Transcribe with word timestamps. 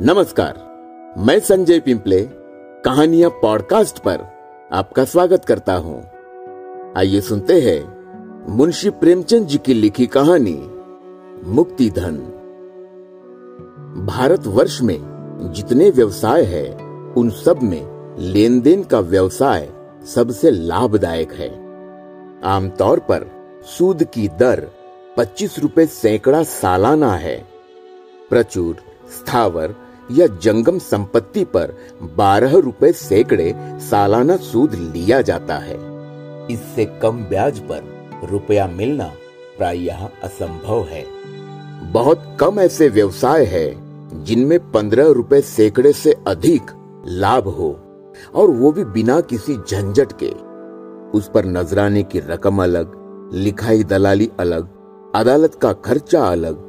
नमस्कार। 0.00 0.52
मैं 1.18 1.40
संजय 1.40 1.80
पिंपले, 1.80 2.28
कहानियाँ 2.84 3.30
पॉडकास्ट 3.30 3.98
पर 3.98 4.18
आपका 4.72 5.04
स्वागत 5.04 5.44
करता 5.44 5.74
हूँ। 5.74 6.10
आइए 6.96 7.20
सुनते 7.20 7.60
हैं 7.60 7.96
मुंशी 8.48 8.90
प्रेमचंद 8.90 9.46
जी 9.46 9.58
की 9.58 9.74
लिखी 9.74 10.06
कहानी, 10.06 10.70
मुक्ति 11.44 11.90
धन। 11.90 12.16
भारतवर्ष 14.06 14.82
में 14.82 14.98
जितने 15.54 15.90
व्यवसाय 15.90 16.42
है, 16.42 16.76
उन 17.14 17.30
सब 17.30 17.62
में 17.62 18.16
लेन 18.18 18.60
देन 18.60 18.84
का 18.84 19.00
व्यवसाय 19.00 19.68
सबसे 20.06 20.50
लाभदायक 20.50 21.32
है। 21.32 21.50
आमतौर 22.44 22.98
पर 22.98 23.26
सूद 23.64 24.04
की 24.04 24.28
दर 24.28 24.68
25 25.16 25.58
रुपए 25.58 25.86
सैकड़ा 25.86 26.42
सालाना 26.42 27.12
है। 27.12 27.48
प्रचुर, 28.30 28.76
स्थावर 29.10 29.74
या 30.10 30.26
जंगम 30.26 30.78
संपत्ति 30.78 31.44
पर 31.44 31.74
12 32.16 32.56
रुपए 32.56 32.92
सैकड़े 32.92 33.54
सालाना 33.80 34.36
सूद 34.36 34.74
लिया 34.74 35.20
जाता 35.20 35.56
है। 35.58 35.76
इससे 36.50 36.84
कम 37.02 37.24
ब्याज 37.24 37.58
पर 37.58 37.82
रुपया 38.30 38.66
मिलना 38.66 39.12
प्रायः 39.58 40.08
असंभव 40.24 40.84
है। 40.84 41.04
बहुत 41.92 42.36
कम 42.40 42.60
ऐसे 42.60 42.88
व्यवसाय 42.88 43.44
है 43.44 43.88
जिनमें 44.24 44.58
पंद्रह 44.72 45.08
रुपए 45.08 45.40
सैकड़े 45.40 45.92
से 45.92 46.14
अधिक 46.26 46.70
लाभ 47.06 47.48
हो 47.48 47.70
और 48.34 48.50
वो 48.50 48.72
भी 48.72 48.84
बिना 48.84 49.20
किसी 49.20 49.56
झंझट 49.56 50.12
के। 50.22 50.30
उस 51.18 51.30
पर 51.34 51.44
नजराने 51.44 52.02
की 52.02 52.20
रकम 52.20 52.62
अलग, 52.62 52.92
लिखाई 53.34 53.84
दलाली 53.84 54.30
अलग, 54.40 54.68
अदालत 55.14 55.54
का 55.54 55.72
खर्चा 55.72 56.24
अलग, 56.24 56.64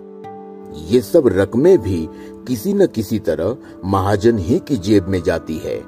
ये 0.87 1.01
सब 1.01 1.27
रकमें 1.27 1.77
भी 1.77 2.07
किसी 2.49 2.73
न 2.73 2.85
किसी 2.87 3.19
तरह 3.19 3.57
महाजन 3.85 4.37
ही 4.37 4.59
की 4.59 4.77
जेब 4.77 5.07
में 5.07 5.23
जाती 5.23 5.57
है। 5.57 5.83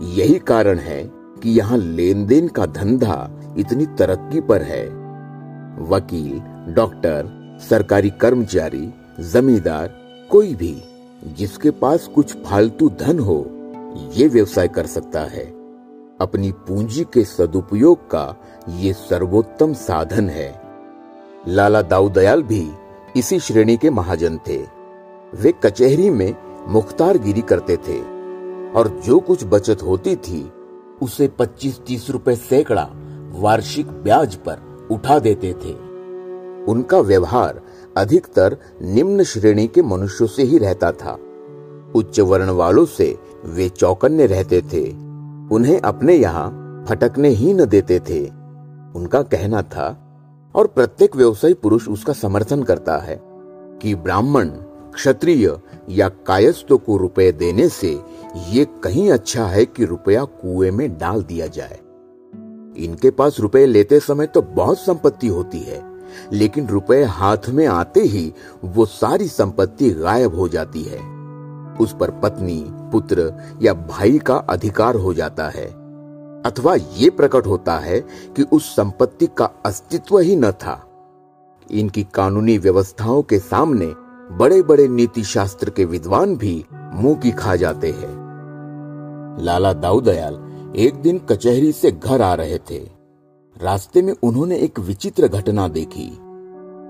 यही 0.00 0.38
कारण 0.38 0.78
है 0.78 1.12
कि 1.42 1.50
यहाँ 1.50 1.78
लेन 1.78 2.26
देन 2.26 2.48
का 2.48 2.66
धंधा 2.66 3.30
इतनी 3.58 3.86
तरक्की 3.86 4.40
पर 4.40 4.62
है। 4.62 4.86
वकील, 5.88 6.40
डॉक्टर, 6.72 7.28
सरकारी 7.68 8.10
कर्मचारी, 8.10 8.94
जमींदार, 9.20 9.88
कोई 10.30 10.54
भी, 10.54 10.82
जिसके 11.38 11.70
पास 11.70 12.10
कुछ 12.14 12.36
फालतू 12.36 12.88
धन 12.88 13.18
हो, 13.18 13.46
ये 14.14 14.28
व्यवसाय 14.28 14.68
कर 14.68 14.86
सकता 14.86 15.20
है। 15.20 15.44
अपनी 16.20 16.52
पूंजी 16.52 17.04
के 17.04 17.24
सदुपयोग 17.24 17.98
का 18.10 18.36
ये 18.68 18.92
सर्वोत्तम 18.92 19.72
साधन 19.72 20.28
है। 20.28 20.60
लाला 21.48 21.82
दाऊदयाल 21.82 22.42
भी 22.42 22.70
इसी 23.16 23.40
श्रेणी 23.40 23.76
के 23.76 23.90
महाजन 23.90 24.38
थे। 24.38 24.73
वे 25.40 25.52
कचहरी 25.52 26.10
में 26.10 26.34
मुख्तारगिरी 26.68 27.40
करते 27.40 27.76
थे 27.76 27.98
और 28.72 29.00
जो 29.04 29.18
कुछ 29.18 29.44
बचत 29.44 29.82
होती 29.82 30.16
थी, 30.16 30.52
उसे 31.02 31.28
25-30 31.28 32.10
रुपए 32.10 32.34
सैकड़ा 32.34 32.88
वार्षिक 33.34 33.86
ब्याज 33.86 34.34
पर 34.34 34.88
उठा 34.90 35.18
देते 35.18 35.52
थे। 35.52 35.72
उनका 36.64 36.98
व्यवहार 36.98 37.60
अधिकतर 37.96 38.56
निम्न 38.82 39.22
श्रेणी 39.22 39.66
के 39.66 39.82
मनुष्यों 39.82 40.28
से 40.28 40.42
ही 40.42 40.58
रहता 40.58 40.92
था। 40.92 41.18
उच्च 41.94 42.20
वर्ण 42.20 42.50
वालों 42.50 42.84
से 42.84 43.18
वे 43.44 43.68
चौकन्ने 43.68 44.26
रहते 44.26 44.62
थे। 44.72 44.90
उन्हें 45.54 45.80
अपने 45.80 46.14
यहाँ 46.14 46.84
फटकने 46.88 47.28
ही 47.28 47.54
न 47.54 47.64
देते 47.64 48.00
थे। 48.00 48.24
उनका 48.96 49.22
कहना 49.22 49.62
था, 49.62 50.00
और 50.54 50.66
प्रत्येक 50.66 51.16
व्यवसायी 51.16 51.54
पुरुष 51.54 51.88
उसका 51.88 52.12
समर्थन 52.12 52.62
करता 52.62 52.96
है, 52.96 53.20
कि 53.82 53.94
ब्राह्मण 53.94 54.50
क्षत्रिय 54.94 55.56
या 55.88 56.08
कायस्थों 56.26 56.78
को 56.78 56.96
रुपए 56.96 57.30
देने 57.32 57.68
से 57.68 57.90
ये 58.48 58.64
कहीं 58.84 59.10
अच्छा 59.10 59.46
है 59.46 59.64
कि 59.64 59.84
रुपया 59.84 60.24
कुएँ 60.24 60.70
में 60.70 60.98
डाल 60.98 61.22
दिया 61.22 61.46
जाए। 61.46 61.78
इनके 62.76 63.10
पास 63.10 63.40
रुपए 63.40 63.64
लेते 63.66 64.00
समय 64.00 64.26
तो 64.26 64.42
बहुत 64.42 64.78
संपत्ति 64.78 65.28
होती 65.28 65.58
है, 65.58 65.82
लेकिन 66.32 66.66
रुपए 66.66 67.02
हाथ 67.02 67.48
में 67.48 67.66
आते 67.66 68.00
ही 68.00 68.32
वो 68.64 68.86
सारी 68.86 69.28
संपत्ति 69.28 69.90
गायब 69.90 70.34
हो 70.34 70.48
जाती 70.48 70.82
है। 70.82 70.98
उस 71.80 71.94
पर 72.00 72.10
पत्नी, 72.22 72.64
पुत्र 72.92 73.32
या 73.62 73.74
भाई 73.74 74.18
का 74.18 74.36
अधिकार 74.36 74.94
हो 74.94 75.14
जाता 75.14 75.48
है। 75.48 75.66
अथवा 76.42 76.74
ये 76.74 77.10
प्रकट 77.10 77.46
होता 77.46 77.76
है 77.78 78.00
कि 78.36 78.42
उस 78.42 78.74
संपत्ति 78.76 79.26
का 79.36 79.50
अस्तित्व 79.66 80.18
ही 80.18 80.36
न 80.36 80.50
था। 80.52 80.80
इनकी 81.70 82.06
कानूनी 82.14 82.56
व्यवस्थाओं 82.58 83.22
के 83.22 83.38
सामने 83.38 83.86
बड़े 84.32 84.62
बड़े 84.62 84.88
नीति 84.88 85.22
शास्त्र 85.22 85.70
के 85.70 85.84
विद्वान 85.84 86.36
भी 86.36 86.64
मुँह 86.74 87.14
की 87.14 87.30
खा 87.30 87.56
जाते 87.56 87.90
हैं। 87.90 88.12
लाला 89.40 89.72
दाऊदयाल 89.72 90.72
एक 90.76 90.94
दिन 90.94 91.18
कचहरी 91.18 91.72
से 91.72 91.90
घर 91.90 92.22
आ 92.22 92.34
रहे 92.34 92.58
थे। 92.58 92.78
रास्ते 93.62 94.02
में 94.02 94.14
उन्होंने 94.22 94.56
एक 94.56 94.78
विचित्र 94.78 95.28
घटना 95.28 95.68
देखी। 95.68 96.06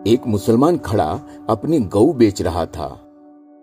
एक 0.06 0.26
मुसलमान 0.26 0.78
खड़ा 0.78 1.20
अपनी 1.48 1.80
गऊ 1.80 2.12
बेच 2.12 2.42
रहा 2.42 2.66
था 2.66 2.86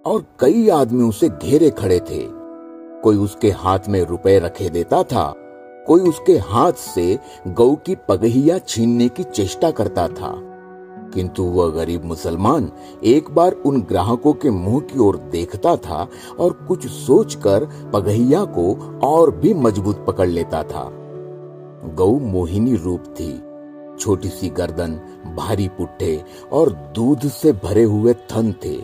और 0.05 0.25
कई 0.39 0.69
आदमी 0.69 1.03
उसे 1.03 1.29
घेरे 1.29 1.69
खड़े 1.69 1.99
थे। 1.99 2.27
कोई 3.01 3.17
उसके 3.17 3.49
हाथ 3.49 3.79
में 3.89 4.01
रुपए 4.01 4.39
रखे 4.39 4.69
देता 4.69 5.03
था, 5.03 5.33
कोई 5.87 6.01
उसके 6.01 6.37
हाथ 6.37 6.71
से 6.71 7.19
गऊ 7.47 7.75
की 7.75 7.95
पगहिया 8.09 8.57
छीनने 8.57 9.09
की 9.09 9.23
चेष्टा 9.23 9.71
करता 9.71 10.07
था। 10.07 10.50
किंतु 11.13 11.43
वह 11.43 11.69
गरीब 11.69 12.05
मुसलमान 12.05 12.71
एक 13.03 13.31
बार 13.31 13.51
उन 13.51 13.81
ग्राहकों 13.81 14.33
के 14.33 14.49
मुँह 14.49 14.79
की 14.79 14.99
ओर 14.99 15.17
देखता 15.17 15.75
था 15.75 16.07
और 16.39 16.53
कुछ 16.53 16.87
सोचकर 16.87 17.67
पगहिया 17.93 18.43
को 18.45 18.99
और 19.03 19.31
भी 19.31 19.53
मज़बूत 19.53 20.05
पकड़ 20.05 20.27
लेता 20.27 20.63
था। 20.63 20.91
गौ 21.85 22.19
मोहिनी 22.19 22.75
रूप 22.75 23.03
थी। 23.19 23.43
छोटी 23.99 24.29
सी 24.29 24.49
गर्दन, 24.49 24.91
भारी 25.35 25.67
पुट्ठे 25.67 26.23
और 26.51 26.69
दूध 26.69 27.19
से 27.19 27.51
भरे 27.51 27.83
हुए 27.83 28.13
थन 28.13 28.53
थे। 28.65 28.77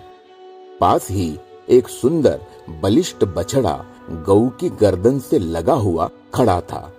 पास 0.82 1.08
ही 1.12 1.40
एक 1.70 1.88
सुंदर, 1.88 2.42
बलिष्ठ 2.84 3.24
बछड़ा 3.24 3.86
गऊ 4.28 4.50
की 4.50 4.70
गर्दन 4.70 5.20
से 5.20 5.40
लगा 5.40 5.74
हुआ 5.74 6.10
खड़ा 6.34 6.62
था। 6.62 6.94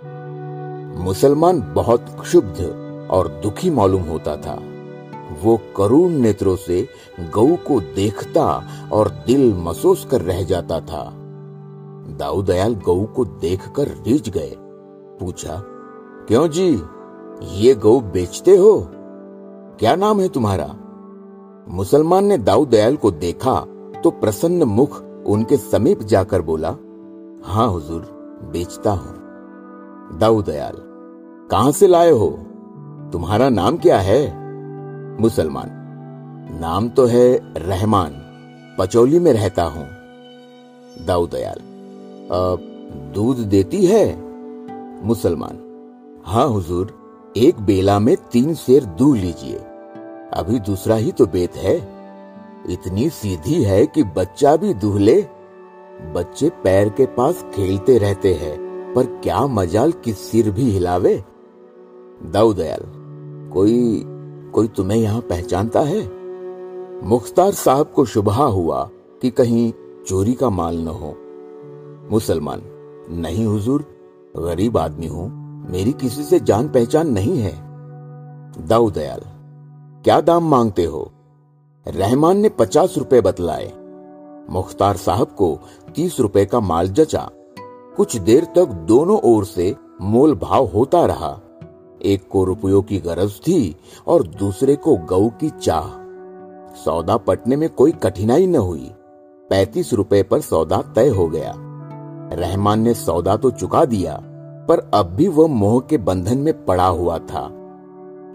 मुसलमान 0.97 1.73
बहुत 1.75 2.05
क्षुब्ध 2.21 2.61
और 3.11 3.27
दुखी 3.27 3.69
मालूम 3.69 4.01
होता 4.01 4.35
था। 4.35 4.61
वो 5.43 5.59
करुण 5.77 6.11
नेत्रों 6.11 6.55
से 6.55 6.87
गऊ 7.35 7.55
को 7.67 7.79
देखता 7.95 8.45
और 8.91 9.09
दिल 9.27 9.53
महसूस 9.53 10.05
कर 10.05 10.21
रह 10.21 10.43
जाता 10.43 10.79
था। 10.79 11.03
दाऊदयाल 12.17 12.75
गऊ 12.75 13.05
को 13.05 13.25
देखकर 13.25 13.87
रिझ 14.07 14.29
गए। 14.29 14.55
पूछा, 15.19 15.61
क्यों 16.27 16.47
जी, 16.47 16.69
ये 17.57 17.75
गऊ 17.75 17.99
बेचते 18.01 18.55
हो? 18.57 18.79
क्या 19.79 19.95
नाम 19.95 20.19
है 20.19 20.27
तुम्हारा? 20.27 20.75
मुसलमान 21.67 22.25
ने 22.25 22.37
दाऊदयाल 22.37 22.95
को 22.95 23.11
देखा 23.11 23.59
तो 24.03 24.09
प्रसन्न 24.11 24.63
मुख 24.63 25.01
उनके 25.27 25.57
समीप 25.57 26.03
जाकर 26.03 26.41
बोला 26.41 26.69
हाँ 27.43 27.67
हुजूर, 27.67 28.01
बेचता 28.51 28.91
हूँ। 28.91 30.17
दाऊदयाल 30.19 30.75
कहाँ 31.51 31.71
से 31.71 31.87
लाए 31.87 32.11
हो? 32.11 32.29
तुम्हारा 33.13 33.49
नाम 33.49 33.77
क्या 33.77 33.99
है? 33.99 34.38
मुसलमान। 35.19 35.69
नाम 36.61 36.89
तो 36.89 37.05
है 37.05 37.27
रहमान, 37.59 38.11
पचौली 38.79 39.19
में 39.19 39.31
रहता 39.33 39.63
हूँ। 39.63 39.87
दाऊदयाल 41.05 41.59
दूध 43.13 43.37
देती 43.47 43.85
है? 43.85 44.05
मुसलमान 45.03 45.59
हाँ 46.25 46.47
हुजूर, 46.47 46.93
एक 47.37 47.59
बेला 47.61 47.97
में 47.99 48.15
तीन 48.31 48.53
शेर 48.55 48.85
दूध 48.85 49.17
लीजिए। 49.17 49.57
अभी 50.33 50.59
दूसरा 50.59 50.95
ही 50.95 51.11
तो 51.11 51.25
बेत 51.25 51.55
है। 51.55 51.75
इतनी 52.69 53.09
सीधी 53.09 53.61
है 53.63 53.85
कि 53.85 54.03
बच्चा 54.17 54.55
भी 54.55 54.73
दूह 54.73 54.99
ले 54.99 55.21
बच्चे 56.15 56.49
पैर 56.63 56.89
के 56.89 57.05
पास 57.05 57.43
खेलते 57.53 57.97
रहते 57.97 58.33
हैं, 58.33 58.57
पर 58.93 59.05
क्या 59.23 59.45
मजाल 59.47 59.91
कि 60.03 60.13
सिर 60.13 60.49
भी 60.51 60.69
हिलावे। 60.71 61.15
दाऊदयाल 62.25 62.83
कोई 63.53 64.03
कोई 64.53 64.67
तुम्हें 64.67 64.97
यहाँ 64.97 65.21
पहचानता 65.21 65.79
है? 65.79 66.19
मुख्तार 67.03 67.51
साहब 67.51 67.91
को 67.95 68.05
शुभा 68.05 68.45
हुआ 68.45 68.89
कि 69.21 69.29
कहीं 69.29 69.73
चोरी 70.07 70.33
का 70.33 70.49
माल 70.49 70.77
न 70.77 70.87
हो। 70.87 71.15
मुसलमान, 72.11 72.61
नहीं 73.11 73.45
हुजूर, 73.45 73.81
गरीब 74.37 74.77
आदमी 74.77 75.07
हूँ, 75.07 75.39
मेरी 75.71 75.91
किसी 75.91 76.23
से 76.23 76.39
जान 76.39 76.69
पहचान 76.69 77.07
नहीं 77.07 77.37
है। 77.37 77.69
दाऊदयाल 78.67 79.21
क्या 80.03 80.21
दाम 80.21 80.49
मांगते 80.49 80.85
हो? 80.85 81.11
रहमान 81.87 82.37
ने 82.37 82.49
पचास 82.49 82.95
रुपए 82.97 83.21
बतलाए। 83.21 83.73
मुख्तार 84.49 84.97
साहब 84.97 85.27
को 85.27 85.59
तीस 85.95 86.19
रुपए 86.19 86.45
का 86.45 86.59
माल 86.59 86.87
जचा। 86.87 87.29
कुछ 87.97 88.17
देर 88.17 88.45
तक 88.45 88.65
दोनों 88.65 89.19
ओर 89.19 89.45
से 89.45 89.75
मोल 90.01 90.35
भाव 90.35 90.65
होता 90.65 91.05
रहा। 91.05 91.39
एक 92.01 92.27
को 92.29 92.43
रुपयों 92.43 92.81
की 92.81 92.99
गरज 92.99 93.31
थी 93.39 93.75
और 94.07 94.23
दूसरे 94.27 94.75
को 94.75 94.97
गऊ 94.97 95.29
की 95.29 95.49
चाह। 95.49 95.87
सौदा 96.75 97.17
पटने 97.17 97.55
में 97.55 97.69
कोई 97.69 97.91
कठिनाई 97.91 98.47
न 98.47 98.55
हुई। 98.55 98.91
पैतीस 99.49 99.93
रुपए 99.93 100.23
पर 100.23 100.41
सौदा 100.41 100.81
तय 100.95 101.07
हो 101.07 101.27
गया। 101.27 101.53
रहमान 102.33 102.79
ने 102.79 102.93
सौदा 102.93 103.37
तो 103.37 103.51
चुका 103.51 103.85
दिया, 103.85 104.19
पर 104.69 104.91
अब 104.93 105.05
भी 105.05 105.27
वह 105.27 105.47
मोह 105.47 105.79
के 105.79 105.97
बंधन 105.97 106.37
में 106.37 106.65
पड़ा 106.65 106.87
हुआ 106.87 107.17
था। 107.17 107.49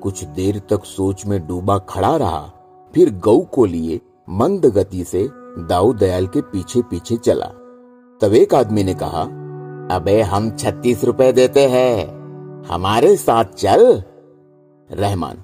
कुछ 0.03 0.25
देर 0.25 0.59
तक 0.59 0.85
सोच 0.85 1.27
में 1.27 1.47
डूबा 1.47 1.79
खड़ा 1.79 2.17
रहा, 2.17 2.51
फिर 2.95 3.11
गऊ 3.11 3.41
को 3.41 3.65
लिए 3.65 4.01
मंद 4.31 4.67
गति 4.67 5.05
से 5.05 5.29
दाऊ 5.59 5.93
दयाल 5.93 6.27
के 6.27 6.41
पीछे 6.41 6.83
पीछे 6.83 7.17
चला। 7.17 7.47
तब 8.21 8.35
एक 8.35 8.55
आदमी 8.55 8.85
ने 8.85 8.95
कहा, 8.95 9.23
अबे, 9.97 10.23
हम 10.23 10.51
छत्तीस 10.51 11.05
रुपए 11.05 11.33
देते 11.33 11.67
हैं। 11.69 12.24
हमारे 12.69 13.17
साथ 13.17 13.45
चल। 13.45 14.03
रहमान 14.91 15.43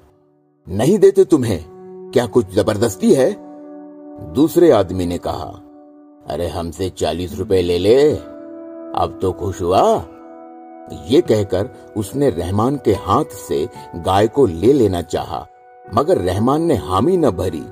नहीं 0.67 0.99
देते 0.99 1.25
तुम्हें 1.25 1.64
क्या 2.12 2.26
कुछ 2.26 2.52
ज़बरदस्ती 2.55 3.12
है? 3.14 3.31
दूसरे 4.32 4.70
आदमी 4.70 5.06
ने 5.06 5.19
कहा 5.19 5.50
अरे 6.26 6.46
हमसे 6.49 6.88
चालीस 6.90 7.38
रुपए 7.38 7.61
ले 7.62 7.78
ले। 7.78 8.12
अब 8.12 9.19
तो 9.22 9.32
खुश 9.32 9.61
हुआ। 9.62 9.82
ये 11.08 11.20
कहकर 11.20 11.70
उसने 11.96 12.31
रहमान 12.31 12.76
के 12.76 12.93
हाथ 12.93 13.37
से 13.38 13.69
गाय 13.96 14.28
को 14.28 14.46
ले 14.46 14.72
लेना 14.72 15.02
चाहा, 15.02 15.46
मगर 15.94 16.19
रहमान 16.19 16.62
ने 16.62 16.76
हामी 16.76 17.17
न 17.17 17.31
भरी। 17.31 17.64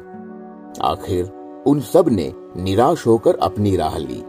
आखिर 0.83 1.33
उन 1.67 1.81
सबने 1.81 2.33
निराश 2.56 3.06
होकर 3.06 3.37
अपनी 3.37 3.77
राह 3.77 3.99
ली। 3.99 4.23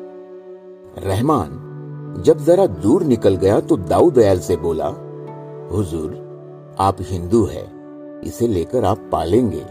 रहमान 0.98 1.66
जब 2.26 2.44
जरा 2.46 2.66
दूर 2.66 3.04
निकल 3.04 3.36
गया 3.36 3.60
तो 3.60 3.78
दाऊ 3.78 4.12
दयाल 4.12 4.40
से 4.40 4.56
बोला 4.58 4.90
हुजूर, 5.72 6.76
आप 6.80 6.98
हिंदू 7.02 7.44
है, 7.46 7.64
इसे 8.24 8.48
लेकर 8.48 8.86
आप 8.86 9.10
पालेंगे, 9.12 9.66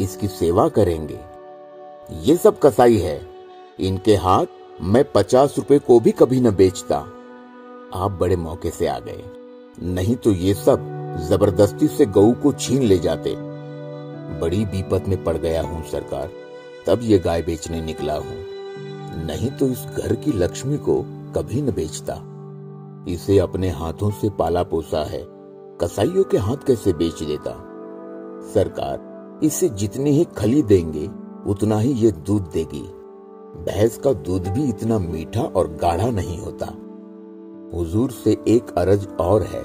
इसकी 0.00 0.28
सेवा 0.28 0.68
करेंगे। 0.68 1.18
ये 2.22 2.36
सब 2.36 2.58
कसाई 2.58 2.98
है, 2.98 3.20
इनके 3.78 4.14
हाथ 4.16 4.82
मैं 4.84 5.04
पचास 5.12 5.54
रुपए 5.58 5.78
को 5.78 5.98
भी 6.00 6.10
कभी 6.12 6.40
न 6.40 6.50
बेचता। 6.56 6.96
आप 7.94 8.16
बड़े 8.20 8.36
मौके 8.36 8.70
से 8.70 8.86
आ 8.86 8.98
गए, 8.98 9.24
नहीं 9.84 10.16
तो 10.16 10.32
ये 10.32 10.54
सब 10.54 10.86
ज़बरदस्ती 11.28 11.88
से 11.88 12.06
गऊ 12.08 12.32
को 12.32 12.52
छीन 12.52 12.82
ले 12.82 12.98
जाते। 12.98 13.34
बड़ी 14.40 14.64
बीपत 14.66 15.08
में 15.08 15.22
पड़ 15.24 15.36
गया 15.36 15.62
हूँ 15.62 15.82
सरकार, 15.86 16.30
तब 16.86 17.00
ये 17.02 17.18
गाय 17.18 17.42
बेचने 17.42 17.80
निकला 17.80 18.14
हूँ, 18.14 18.44
नहीं 19.26 19.50
तो 19.50 19.66
इस 19.68 19.84
घर 19.96 20.14
की 20.14 20.32
लक्ष्मी 20.34 20.76
को 20.78 21.00
कभी 21.34 21.62
न 21.62 21.72
बेचता। 21.72 22.14
इसे 23.08 23.38
अपने 23.38 23.68
हाथों 23.70 24.10
से 24.12 24.28
पाला 24.30 24.62
पोसा 24.62 25.02
है 25.04 25.22
कसाईयों 25.80 26.24
के 26.24 26.38
हाथ 26.38 26.56
कैसे 26.56 26.92
बेच 26.92 27.22
देता? 27.22 27.50
सरकार 28.54 29.10
इसे 29.42 29.68
जितनी 29.68 30.10
ही 30.10 30.24
खली 30.24 30.62
देंगे, 30.62 31.10
उतना 31.46 31.78
ही 31.78 31.92
ये 31.92 32.12
दूध 32.12 32.42
देगी। 32.42 32.82
भैंस 33.62 33.98
का 33.98 34.12
दूध 34.12 34.48
भी 34.48 34.64
इतना 34.64 34.98
मीठा 34.98 35.40
और 35.40 35.68
गाढ़ा 35.68 36.10
नहीं 36.10 36.38
होता। 36.38 36.66
हुजूर 37.76 38.10
से 38.10 38.36
एक 38.48 38.70
अरज 38.78 39.08
और 39.20 39.42
है। 39.42 39.62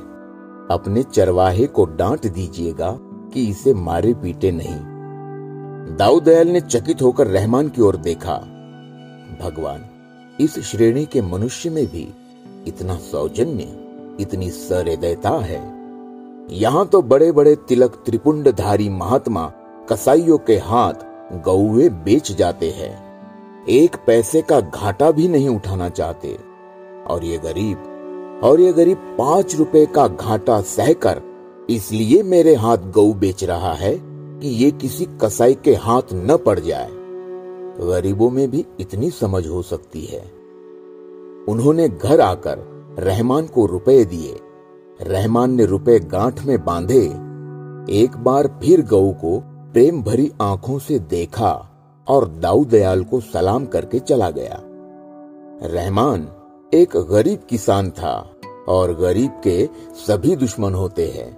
अपने 0.72 1.04
चरवाहे 1.04 1.68
को 1.68 1.86
डांट 1.86 2.28
दीजिएगा 2.34 3.00
कि 3.02 3.48
इसे 3.48 3.74
मारे 3.74 4.14
पीटे 4.14 4.52
नहीं। 4.52 4.80
दाऊ 5.96 6.20
दयाल 6.20 6.48
ने 6.48 6.62
चकित 6.62 7.02
होकर 7.02 7.28
रहमान 7.28 7.70
की 7.70 7.82
ओर 7.82 7.96
देखा। 7.96 8.38
भगवान, 9.42 9.86
इस 10.40 10.60
श्रेणी 10.60 11.06
के 11.06 11.22
मनुष्य 11.22 11.70
में 11.70 11.86
भी 11.86 12.14
इतना 12.68 12.96
सौजन्य, 12.96 13.86
इतनी 14.20 14.50
सहृदयता 14.50 15.30
है। 15.30 15.75
यहाँ 16.50 16.86
तो 16.86 17.02
बड़े 17.02 17.32
बड़े 17.32 17.56
तिलक 17.56 17.96
त्रिपुंडधारी 18.06 18.90
महात्मा 18.90 19.46
कसाईयों 19.90 20.38
के 20.38 20.56
हाथ 20.58 20.94
गौवे 21.44 21.90
बेच 21.90 22.32
जाते 22.32 22.70
हैं। 22.70 23.66
एक 23.70 23.96
पैसे 24.08 24.42
का 24.42 24.60
घाटा 24.60 25.12
भी 25.12 25.28
नहीं 25.28 25.50
उठाना 25.50 25.90
चाहते। 25.90 26.38
और 27.08 27.24
ये 27.24 27.38
गरीब, 27.38 28.42
और 28.44 28.62
ये 28.62 28.74
गरीब 28.74 28.98
पाँच 29.20 29.56
रुपए 29.56 29.86
का 29.86 30.08
घाटा 30.08 30.62
सहकर 30.62 31.22
इसलिए 31.70 32.24
मेरे 32.24 32.56
हाथ 32.56 32.78
गऊ 32.78 33.14
बेच 33.14 33.44
रहा 33.44 33.74
है 33.74 33.96
कि 34.40 34.48
ये 34.48 34.72
किसी 34.72 35.06
कसाई 35.22 35.54
के 35.54 35.74
हाथ 35.74 36.14
न 36.14 36.38
पड़ 36.38 36.60
जाए। 36.60 36.90
गरीबों 37.82 38.30
में 38.30 38.50
भी 38.52 38.66
इतनी 38.80 39.10
समझ 39.12 39.48
हो 39.48 39.62
सकती 39.62 40.06
है। 40.06 40.22
उन्होंने 41.48 41.90
घर 41.90 42.22
आकर 42.22 42.58
रहमान 43.00 43.48
को 43.48 43.66
रुपए 43.66 44.04
दिए। 44.06 44.40
रहमान 45.02 45.52
ने 45.52 45.66
रुपए 45.66 46.00
गांठ 46.00 46.46
में 46.46 46.66
बांधे, 46.66 47.02
एक 48.02 48.12
बार 48.18 48.48
फिर 48.48 48.82
गऊ 48.82 49.12
को 49.14 49.40
प्रेम 49.74 50.04
भरी 50.04 50.32
आँखों 50.42 50.80
से 50.80 51.00
देखा 51.00 51.70
और 52.08 52.28
दाऊ 52.30 52.66
दयाल 52.66 53.04
को 53.04 53.20
सलाम 53.20 53.66
करके 53.66 54.00
चला 54.00 54.30
गया। 54.30 54.62
रहमान 55.64 56.28
एक 56.74 56.98
गरीब 56.98 57.40
किसान 57.50 57.90
था 57.90 58.32
और 58.68 58.94
गरीब 58.94 59.42
के 59.44 59.70
सभी 60.08 60.36
दुश्मन 60.36 60.74
होते 60.74 61.08
हैं। 61.08 61.38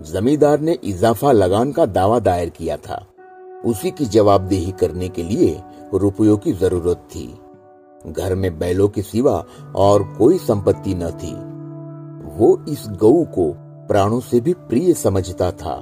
जमींदार 0.00 0.60
ने 0.60 0.72
इजाफा 0.84 1.32
लगान 1.32 1.72
का 1.72 1.86
दावा 1.86 2.18
दायर 2.18 2.48
किया 2.48 2.76
था। 2.76 3.06
उसी 3.64 3.90
की 3.90 4.04
जवाबदेही 4.04 4.72
करने 4.72 5.08
के 5.08 5.22
लिए 5.22 5.62
रुपयों 5.94 6.36
की 6.36 6.52
ज़रूरत 6.52 6.96
थी। 6.96 7.38
घर 8.06 8.34
में 8.34 8.58
बैलों 8.58 8.88
के 8.88 9.02
सिवा 9.02 9.44
और 9.76 10.14
कोई 10.18 10.38
संपत्ति 10.38 10.94
न 10.94 11.10
थी। 11.10 11.51
वो 12.42 12.64
इस 12.68 12.84
गऊ 12.88 13.24
को 13.24 13.52
प्राणों 13.88 14.20
से 14.20 14.40
भी 14.40 14.52
प्रिय 14.52 14.92
समझता 14.94 15.50
था। 15.52 15.80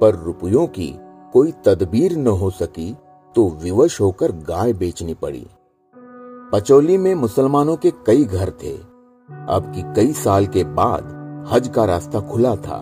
पर 0.00 0.14
रुपयों 0.14 0.66
की 0.66 0.98
कोई 1.32 1.52
तदबीर 1.64 2.16
न 2.16 2.26
हो 2.26 2.50
सकी 2.50 2.96
तो 3.34 3.48
विवश 3.62 4.00
होकर 4.00 4.32
गाय 4.32 4.72
बेचनी 4.72 5.14
पड़ी। 5.14 5.46
पचौली 6.52 6.96
में 6.98 7.14
मुसलमानों 7.14 7.76
के 7.76 7.90
कई 8.06 8.24
घर 8.24 8.50
थे। 8.50 8.76
अब 9.48 9.72
की 9.76 9.82
कई 9.94 10.12
साल 10.12 10.46
के 10.46 10.64
बाद 10.64 11.46
हज 11.52 11.68
का 11.68 11.84
रास्ता 11.84 12.20
खुला 12.20 12.56
था। 12.56 12.80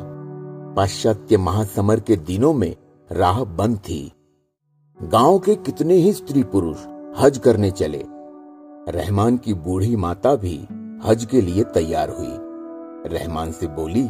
पाश्चात्य 0.77 1.37
महासमर 1.37 2.01
के 2.01 2.17
दिनों 2.17 2.53
में 2.53 2.77
राह 3.13 3.45
बंद 3.45 3.79
थी। 3.79 4.13
गाँव 5.03 5.39
के 5.39 5.55
कितने 5.55 5.95
ही 5.95 6.13
स्त्री 6.13 6.43
पुरुष 6.43 6.79
हज 7.19 7.39
करने 7.39 7.71
चले। 7.71 8.05
रहमान 8.89 9.37
की 9.37 9.55
बूढ़ी 9.55 9.97
माता 9.97 10.35
भी 10.37 10.69
हज 11.05 11.25
के 11.25 11.41
लिए 11.41 11.65
तैयार 11.65 12.11
हुई। 12.11 12.50
रहमान 13.07 13.53
से 13.53 13.67
बोली, 13.67 14.09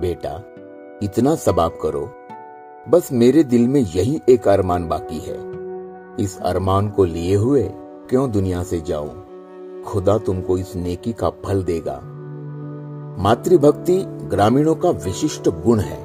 बेटा, 0.00 0.42
इतना 1.02 1.34
सबाब 1.34 1.78
करो। 1.82 2.14
बस 2.88 3.08
मेरे 3.12 3.44
दिल 3.44 3.68
में 3.68 3.80
यही 3.80 4.20
एक 4.28 4.48
अरमान 4.48 4.88
बाकी 4.88 5.18
है। 5.18 5.36
इस 6.24 6.38
अरमान 6.38 6.88
को 6.88 7.04
लिए 7.04 7.36
हुए 7.36 7.70
क्यों 8.08 8.30
दुनिया 8.30 8.62
से 8.62 8.80
जाऊँ? 8.80 9.24
खुदा 9.82 10.18
तुमको 10.18 10.58
इस 10.58 10.76
नेकी 10.76 11.12
का 11.12 11.30
फल 11.30 11.64
देगा। 11.64 12.00
मातृभक्ति 13.22 14.02
ग्रामीणों 14.06 14.74
का 14.74 14.90
विशिष्ट 14.90 15.48
गुण 15.48 15.80
है। 15.80 16.04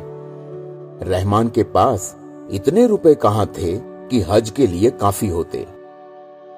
रहमान 1.10 1.50
के 1.50 1.64
पास 1.64 2.18
इतने 2.52 2.88
रुपए 2.88 3.16
कहाँ 3.16 3.46
थे 3.46 3.78
कि 3.78 4.22
हज 4.22 4.50
के 4.50 4.68
लिए 4.68 4.90
काफ़ी 4.90 5.28
होते। 5.28 5.68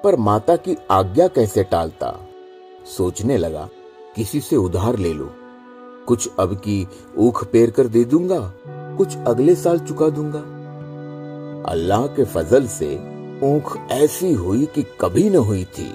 पर 0.04 0.16
माता 0.16 0.56
की 0.56 0.76
आज्ञा 0.90 1.28
कैसे 1.28 1.64
टालता? 1.64 2.20
सोचने 2.96 3.36
लगा, 3.36 3.68
किसी 4.16 4.40
से 4.40 4.56
उधार 4.56 4.96
ले 4.96 5.12
लो। 5.12 5.30
कुछ 6.08 6.28
अब 6.38 6.54
की 6.54 6.86
ऊख 7.18 7.44
पेर 7.44 7.70
कर 7.70 7.86
दे 7.86 8.04
दूँगा, 8.04 8.40
कुछ 8.96 9.16
अगले 9.16 9.54
साल 9.54 9.78
चुका 9.78 10.08
दूँगा। 10.08 10.38
अल्लाह 11.70 12.06
के 12.06 12.24
फजल 12.24 12.66
से 12.66 12.94
ऊख 13.44 13.76
ऐसी 13.90 14.32
हुई 14.32 14.66
कि 14.66 14.82
कभी 15.00 15.30
न 15.30 15.36
हुई 15.36 15.64
थी। 15.64 15.92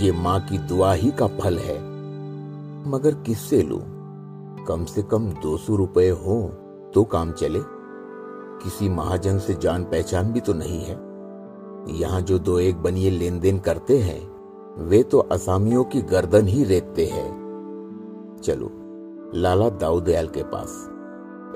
ये 0.00 0.12
माँ 0.12 0.40
की 0.40 0.58
दुआ 0.58 0.92
ही 0.92 1.10
का 1.10 1.26
फल 1.26 1.58
है। 1.58 1.78
मगर 2.90 3.14
किससे 3.26 3.62
लू? 3.62 3.80
कम 4.68 4.84
से 4.84 5.02
कम 5.02 5.26
दो 5.42 5.56
सौ 5.56 5.76
रुपए 5.76 6.08
हो 6.08 6.40
तो 6.94 7.04
काम 7.04 7.32
चले। 7.32 7.60
किसी 8.62 8.88
महाजन 8.88 9.38
से 9.38 9.54
जान 9.54 9.84
पहचान 9.84 10.32
भी 10.32 10.40
तो 10.40 10.52
नहीं 10.52 10.80
है। 10.80 10.98
यहाँ 11.98 12.20
जो 12.20 12.38
दो 12.38 12.58
एक 12.58 12.76
बनिए 12.76 13.10
लेन 13.10 13.40
देन 13.40 13.58
करते 13.58 13.98
हैं, 13.98 14.20
वे 14.78 15.02
तो 15.02 15.18
असामियों 15.18 15.84
की 15.84 16.02
गर्दन 16.02 16.46
ही 16.46 16.64
रेतते 16.64 17.06
हैं। 17.06 17.28
चलो 18.44 18.70
लाला 19.34 19.68
दाऊ 19.70 20.00
दयाल 20.00 20.28
के 20.28 20.42
पास। 20.42 20.88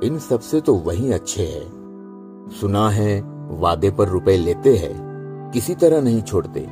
इन 0.04 0.18
सबसे 0.18 0.60
तो 0.60 0.74
वही 0.74 1.12
अच्छे 1.12 1.42
हैं। 1.42 2.50
सुना 2.60 2.88
है, 2.90 3.20
वादे 3.50 3.90
पर 3.90 4.08
रुपए 4.08 4.36
लेते 4.36 4.76
हैं, 4.76 5.50
किसी 5.54 5.74
तरह 5.74 6.00
नहीं 6.00 6.22
छोड़ते। 6.22 6.66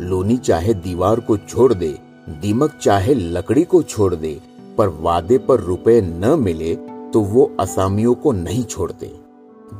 लोनी 0.00 0.36
चाहे 0.36 0.74
दीवार 0.74 1.20
को 1.20 1.36
छोड़ 1.36 1.72
दे, 1.74 1.98
दीमक 2.28 2.74
चाहे 2.82 3.14
लकड़ी 3.14 3.64
को 3.64 3.82
छोड़ 3.82 4.14
दे, 4.14 4.40
पर 4.78 4.88
वादे 4.88 5.38
पर 5.38 5.60
रुपए 5.60 6.00
न 6.00 6.38
मिले 6.40 6.74
तो 7.12 7.20
वो 7.20 7.50
असामियों 7.60 8.14
को 8.14 8.32
नहीं 8.32 8.64
छोड़ते। 8.64 9.12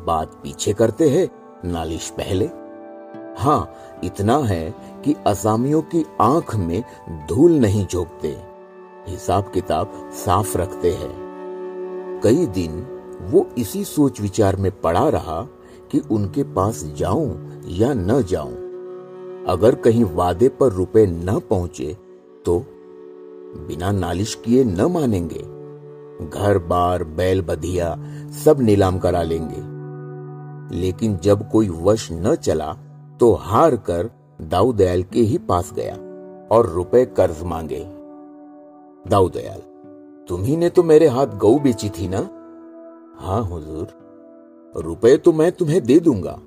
बात 0.06 0.40
पीछे 0.42 0.72
करते 0.72 1.08
हैं, 1.10 1.28
नालिश 1.64 2.10
पहले। 2.10 2.50
हाँ 3.38 3.70
इतना 4.04 4.38
है 4.38 4.74
कि 5.04 5.14
असामियों 5.26 5.82
की 5.82 6.04
आँख 6.20 6.56
में 6.56 6.82
धूल 7.28 7.52
नहीं 7.52 7.86
झोंकते। 7.86 8.36
हिसाब 9.08 9.50
किताब 9.54 9.92
साफ़ 10.14 10.58
रखते 10.58 10.90
हैं। 10.92 12.20
कई 12.24 12.46
दिन 12.46 12.86
वो 13.22 13.48
इसी 13.58 13.84
सोच 13.84 14.20
विचार 14.20 14.56
में 14.56 14.80
पड़ा 14.80 15.08
रहा 15.08 15.42
कि 15.90 15.98
उनके 16.10 16.42
पास 16.42 16.84
जाऊँ 16.96 17.62
या 17.66 17.94
न 17.94 18.22
जाऊँ। 18.22 18.54
अगर 19.48 19.74
कहीं 19.74 20.04
वादे 20.04 20.48
पर 20.48 20.72
रुपए 20.72 21.06
न 21.06 21.40
पहुँचे 21.50 21.96
तो 22.46 22.58
बिना 23.68 23.90
नालिश 23.92 24.34
किए 24.34 24.64
न 24.64 24.80
मानेंगे। 24.80 25.42
घर, 26.28 26.58
बार, 26.58 27.04
बैल, 27.04 27.42
बधिया, 27.42 27.96
सब 28.44 28.60
नीलाम 28.60 28.98
करा 28.98 29.22
लेंगे। 29.22 29.78
लेकिन 30.76 31.16
जब 31.16 31.50
कोई 31.50 31.68
वश 31.68 32.08
न 32.12 32.34
चला 32.34 32.76
तो 33.20 33.32
हार 33.34 33.76
कर 33.76 34.10
दाऊ 34.42 34.72
दयाल 34.72 35.02
के 35.02 35.20
ही 35.20 35.38
पास 35.38 35.72
गया 35.76 35.94
और 36.56 36.66
रुपए 36.66 37.04
कर्ज 37.04 37.42
मांगे। 37.42 37.97
दाऊ 39.08 39.28
दयाल 39.28 39.60
तुम्ही 40.28 40.56
ने 40.56 40.68
तो 40.68 40.82
मेरे 40.82 41.06
हाथ 41.06 41.26
गऊ 41.26 41.58
बेची 41.58 41.88
थी 41.88 42.08
ना? 42.08 42.18
हाँ 43.18 43.42
हुजूर 43.42 44.82
रुपए 44.84 45.16
तो 45.16 45.32
मैं 45.32 45.50
तुम्हें 45.52 45.80
दे 45.84 45.98
दूँगा 46.00 46.38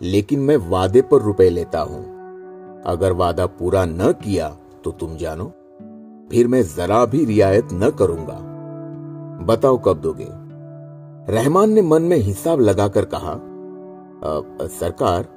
लेकिन 0.00 0.40
मैं 0.40 0.56
वादे 0.70 1.02
पर 1.02 1.22
रुपए 1.22 1.48
लेता 1.50 1.80
हूँ। 1.80 2.02
अगर 2.86 3.12
वादा 3.12 3.46
पूरा 3.46 3.84
न 3.84 4.12
किया 4.24 4.48
तो 4.84 4.90
तुम 4.90 5.16
जानो 5.16 5.44
फिर 6.30 6.48
मैं 6.48 6.62
जरा 6.76 7.04
भी 7.04 7.24
रियायत 7.24 7.68
न 7.72 7.90
करूँगा। 7.90 8.38
बताओ 9.46 9.78
कब 9.78 10.00
दोगे? 10.00 10.28
रहमान 11.32 11.70
ने 11.70 11.82
मन 11.82 12.02
में 12.02 12.16
हिसाब 12.16 12.60
लगाकर 12.60 13.04
कहा 13.04 13.32
आ, 13.32 14.66
सरकार 14.70 15.28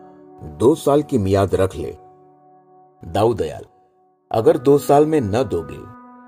दो 0.59 0.73
साल 0.75 1.01
की 1.03 1.17
मियाद 1.17 1.55
रख 1.55 1.75
ले। 1.75 1.95
दाऊ 3.03 3.33
दयाल 3.33 3.65
अगर 4.31 4.57
दो 4.57 4.77
साल 4.77 5.05
में 5.05 5.19
न 5.21 5.43
दोगे 5.43 5.77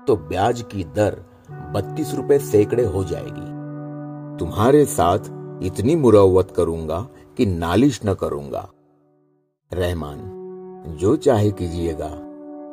तो 0.06 0.16
ब्याज 0.16 0.62
की 0.62 0.84
दर 0.84 1.24
बत्तीस 1.50 2.14
रुपए 2.14 2.38
सैकड़े 2.38 2.84
हो 2.84 3.04
जाएगी। 3.04 4.38
तुम्हारे 4.38 4.84
साथ 4.84 5.18
इतनी 5.62 5.96
मुरवत 5.96 6.50
करूँगा 6.56 7.08
कि 7.36 7.46
नालिश 7.46 8.00
न 8.06 8.14
करूँगा। 8.14 8.68
रहमान, 9.72 10.18
जो 11.00 11.16
चाहे 11.16 11.50
कीजिएगा, 11.50 12.08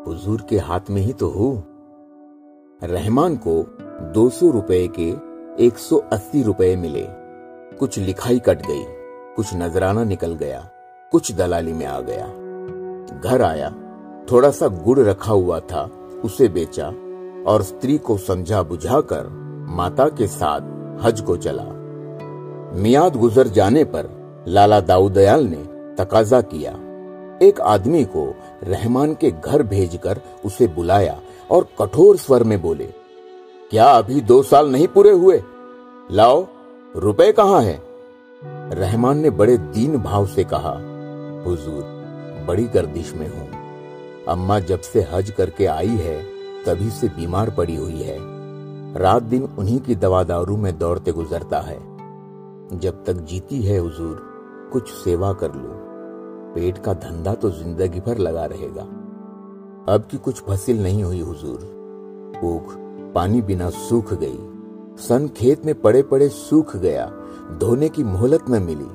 हुजूर 0.08 0.42
के 0.50 0.58
हाथ 0.58 0.90
में 0.90 1.02
ही 1.02 1.14
तो 1.14 1.30
हूँ। 1.30 1.64
रहमान 2.84 3.36
को 3.36 3.64
दो 4.14 4.30
सौ 4.30 4.50
रुपए 4.50 4.90
के 5.00 5.10
एक 5.66 5.78
सौ 5.78 5.98
अस्सी 5.98 6.44
रुपए 6.44 6.76
मिले। 6.76 7.06
कुछ 7.76 8.00
लिखाई 8.00 8.40
कट 8.40 8.62
गई, 8.62 8.84
कुछ 9.36 9.54
नजराना 9.54 10.04
निकल 10.04 10.34
गया, 10.34 10.70
कुछ 11.12 11.32
दलाली 11.32 11.74
में 11.74 11.86
आ 11.86 12.00
गया। 12.00 12.26
घर 13.20 13.42
आया, 13.42 13.70
थोड़ा 14.32 14.52
सा 14.52 14.68
गुड़ 14.68 15.00
रखा 15.00 15.32
हुआ 15.32 15.60
था, 15.60 15.84
उसे 16.24 16.48
बेचा 16.50 16.92
और 17.48 17.64
स्त्री 17.64 17.98
को 17.98 18.18
समझा 18.18 18.62
बुझाकर 18.64 19.28
माता 19.70 20.08
के 20.10 20.28
साथ 20.28 20.62
हज 21.04 21.22
को 21.22 21.38
चला। 21.38 21.64
मियाद 22.82 23.16
गुजर 23.16 23.48
जाने 23.48 23.84
पर 23.86 24.10
लाला 24.48 24.80
दाऊदयाल 24.82 25.46
ने 25.46 25.64
तकाजा 25.96 26.42
किया। 26.44 26.72
एक 27.42 27.60
आदमी 27.62 28.04
को 28.06 28.26
रहमान 28.64 29.14
के 29.14 29.32
घर 29.32 29.64
भेजकर 29.64 30.22
उसे 30.46 30.68
बुलाया 30.68 31.20
और 31.52 31.68
कठोर 31.80 32.18
स्वर 32.18 32.44
में 32.44 32.62
बोले, 32.62 32.86
क्या 33.72 33.86
अभी 33.86 34.22
दो 34.22 34.42
साल 34.44 34.72
नहीं 34.72 34.88
पूरे 34.88 35.12
हुए? 35.12 35.42
लाओ, 36.12 36.46
रुपए 36.96 37.32
कहाँ 37.32 37.62
है? 37.62 37.80
रहमान 38.74 39.18
ने 39.18 39.30
बड़े 39.30 39.58
दीन 39.58 39.98
भाव 39.98 40.26
से 40.28 40.44
कहा, 40.44 40.74
हुजूर, 41.46 41.84
बड़ी 42.48 42.64
गर्दिश 42.66 43.14
में 43.14 43.28
हूँ। 43.28 43.48
अम्मा 44.28 44.60
जब 44.60 44.82
से 44.82 45.08
हज 45.12 45.32
करके 45.32 45.66
आई 45.66 45.96
है 45.98 46.18
तभी 46.66 46.90
से 46.90 47.08
बीमार 47.08 47.50
पड़ी 47.50 47.76
हुई 47.76 48.02
है। 48.02 48.18
रात 48.98 49.24
दिन 49.24 49.44
उन्हीं 49.60 49.80
की 49.80 49.96
दवा 49.96 50.24
दारू 50.24 50.58
में 50.58 50.78
दौड़ते 50.78 51.12
गुजरता 51.12 51.60
है। 51.60 51.80
जब 52.80 53.04
तक 53.06 53.14
जीती 53.14 53.62
है 53.62 53.78
हुजूर, 53.78 54.22
कुछ 54.74 54.90
सेवा 54.90 55.34
कर 55.34 55.54
लो। 55.54 55.76
पेट 56.56 56.78
का 56.78 56.94
धंधा 56.94 57.34
तो 57.34 57.50
ज़िंदगी 57.50 58.00
भर 58.00 58.18
लगा 58.18 58.46
रहेगा। 58.46 58.82
अब 59.94 60.08
की 60.12 60.18
कुछ 60.18 60.42
फसिल 60.42 60.84
नहीं 60.84 61.04
हुई 61.04 61.22
हुजूर। 61.22 61.60
ऊख 62.44 62.76
पानी 63.16 63.42
बिना 63.42 63.70
सूख 63.70 64.14
गई। 64.14 64.40
सन 64.98 65.28
खेत 65.28 65.66
में 65.66 65.82
पड़े 65.82 66.02
पड़े 66.02 66.30
सूख 66.30 66.76
गया। 66.76 67.06
धोने 67.60 67.90
की 67.90 68.04
मोहलत 68.04 68.46
न 68.50 68.64
मिली। 68.64 68.90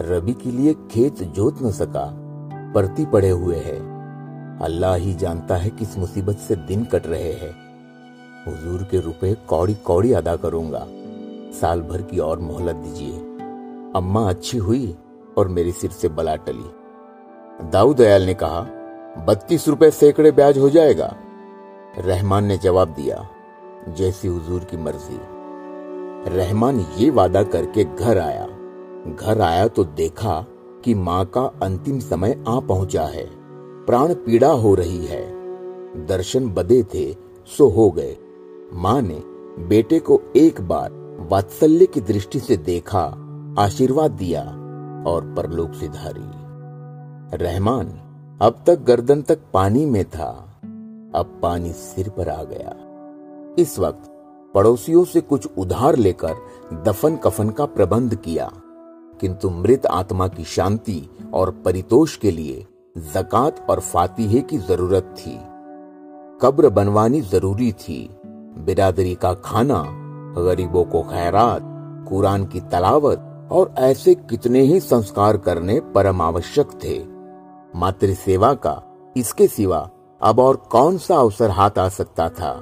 रबी 0.00 0.32
के 0.32 0.50
लिए 0.50 0.74
खेत 0.90 1.22
जोत 1.22 1.62
न 1.62 1.70
सका। 1.70 2.16
परती 2.74 3.06
पड़े 3.06 3.30
हुए 3.30 3.56
है। 3.56 3.89
अल्लाह 4.62 4.94
ही 4.94 5.14
जानता 5.14 5.56
है 5.56 5.70
किस 5.70 5.98
मुसीबत 5.98 6.36
से 6.36 6.56
दिन 6.56 6.84
कट 6.84 7.06
रहे 7.06 7.32
हैं। 7.32 7.70
हुजूर 8.46 8.82
के 8.82 9.00
रुपए 9.00 9.34
कौड़ी 9.34 9.74
कौड़ी 9.74 10.12
अदा 10.12 10.36
करूँगा। 10.36 10.86
साल 11.60 11.80
भर 11.80 12.02
की 12.02 12.18
और 12.18 12.38
मोहलत 12.38 12.76
दीजिए। 12.76 13.12
अम्मा 13.96 14.28
अच्छी 14.30 14.58
हुई 14.58 14.96
और 15.38 15.48
मेरे 15.48 15.72
सिर 15.72 15.90
से 15.90 16.08
बला 16.08 16.36
टली। 16.36 16.70
दाऊ 17.70 17.94
दयाल 17.94 18.22
ने 18.22 18.34
कहा, 18.34 18.60
बत्तीस 19.26 19.68
रुपए 19.68 19.90
सैकड़े 19.90 20.30
ब्याज 20.30 20.58
हो 20.58 20.70
जाएगा। 20.70 21.16
रहमान 21.98 22.44
ने 22.44 22.58
जवाब 22.58 22.88
दिया, 22.88 23.28
जैसी 23.88 24.28
हुजूर 24.28 24.64
की 24.64 24.76
मर्ज़ी। 24.76 25.20
रहमान 26.36 26.86
ये 26.98 27.10
वादा 27.10 27.42
करके 27.42 27.84
घर 27.84 28.18
आया। 28.18 28.46
घर 29.16 29.40
आया 29.40 29.68
तो 29.68 29.84
देखा 29.84 30.46
कि 30.84 30.94
माँ 30.94 31.24
का 31.24 31.50
अंतिम 31.62 31.98
समय 31.98 32.44
आ 32.48 32.60
पहुँचा 32.60 33.02
है। 33.02 33.39
प्राण 33.86 34.14
पीड़ा 34.14 34.50
हो 34.52 34.74
रही 34.74 35.04
है। 35.06 35.22
दर्शन 36.06 36.48
बदे 36.48 36.82
थे, 36.94 37.12
सो 37.56 37.68
हो 37.68 37.90
गए। 37.90 38.16
माँ 38.72 39.00
ने 39.02 39.22
बेटे 39.64 39.98
को 39.98 40.20
एक 40.36 40.60
बार 40.60 40.92
वात्सल्य 41.30 41.86
की 41.86 42.00
दृष्टि 42.00 42.40
से 42.40 42.56
देखा, 42.56 43.02
आशीर्वाद 43.58 44.10
दिया 44.10 44.42
और 45.06 45.34
परलोक 45.36 45.74
से 45.74 45.88
धारी। 45.88 46.28
रहमान, 47.36 47.86
अब 48.42 48.62
तक 48.66 48.80
गर्दन 48.80 49.22
तक 49.22 49.38
पानी 49.54 49.86
में 49.86 50.04
था। 50.04 50.30
अब 51.14 51.38
पानी 51.42 51.72
सिर 51.72 52.08
पर 52.08 52.28
आ 52.28 52.42
गया। 52.44 52.76
इस 53.58 53.78
वक्त 53.78 54.10
पड़ोसियों 54.54 55.04
से 55.04 55.20
कुछ 55.20 55.48
उधार 55.58 55.96
लेकर 55.96 56.34
दफन 56.86 57.16
कफन 57.16 57.50
का 57.50 57.64
प्रबंध 57.66 58.14
किया, 58.14 58.50
किंतु 59.20 59.50
मृत 59.50 59.86
आत्मा 59.86 60.28
की 60.28 60.44
शांति 60.44 61.02
और 61.34 61.50
परितोष 61.50 62.16
के 62.16 62.30
लिए 62.30 62.66
जक़ात 62.98 63.66
और 63.70 63.80
फातिहे 63.80 64.40
की 64.40 64.58
ज़रूरत 64.58 65.14
थी। 65.18 65.38
कब्र 66.42 66.68
बनवानी 66.68 67.20
ज़रूरी 67.20 67.72
थी। 67.72 68.10
बिरादरी 68.58 69.14
का 69.14 69.34
खाना, 69.34 69.84
गरीबों 70.38 70.84
को 70.84 71.02
खैरात, 71.02 71.60
कुरान 72.08 72.44
की 72.46 72.60
तलावत 72.60 73.48
और 73.52 73.74
ऐसे 73.78 74.14
कितने 74.14 74.60
ही 74.60 74.80
संस्कार 74.80 75.36
करने 75.36 75.80
परम 75.80 76.22
आवश्यक 76.22 76.70
थे। 76.84 77.04
मातृ 77.78 78.14
सेवा 78.14 78.54
का, 78.54 78.82
इसके 79.16 79.46
सिवा 79.46 79.90
अब 80.22 80.38
और 80.38 80.56
कौन 80.56 80.98
सा 80.98 81.16
अवसर 81.16 81.50
हाथ 81.50 81.78
आ 81.78 81.88
सकता 81.88 82.28
था? 82.28 82.60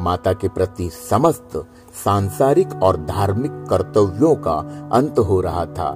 माता 0.00 0.32
के 0.32 0.48
प्रति 0.48 0.90
समस्त 0.90 1.66
सांसारिक 2.04 2.82
और 2.82 2.96
धार्मिक 2.96 3.52
कर्तव्यों 3.70 4.34
का 4.34 4.88
अंत 4.92 5.18
हो 5.18 5.40
रहा 5.40 5.66
था। 5.66 5.92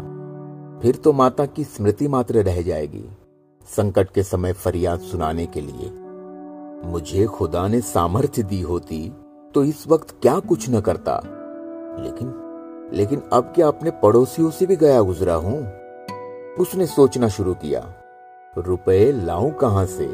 फिर 0.83 0.97
तो 0.97 1.13
माता 1.13 1.47
की 1.47 1.65
स्मृति 1.65 2.09
मात्र 2.09 2.43
रह 2.43 2.63
जाएगी। 2.63 3.14
संकट 3.69 4.11
के 4.11 4.23
समय 4.23 4.53
फरियाद 4.53 5.01
सुनाने 5.01 5.47
के 5.47 5.61
लिए। 5.61 5.91
मुझे 6.85 7.25
खुदा 7.27 7.67
ने 7.69 7.81
सामर्थ्य 7.81 8.43
दी 8.43 8.61
होती 8.61 9.09
तो 9.55 9.65
इस 9.65 9.87
वक्त 9.89 10.15
क्या 10.23 10.39
कुछ 10.39 10.69
न 10.71 10.81
करता। 10.81 11.21
लेकिन 11.99 12.41
लेकिन 12.93 13.23
अब 13.33 13.53
क्या 13.55 13.69
अपने 13.69 13.91
पड़ोसियों 14.03 14.51
से 14.51 14.67
भी 14.67 14.77
गया 14.77 15.01
गुजरा 15.01 15.35
हूँ? 15.35 15.59
उसने 16.59 16.87
सोचना 16.87 17.29
शुरू 17.29 17.55
किया, 17.55 17.81
रुपए 18.59 19.13
लाऊं 19.17 19.51
कहाँ 19.53 19.85
से? 19.87 20.07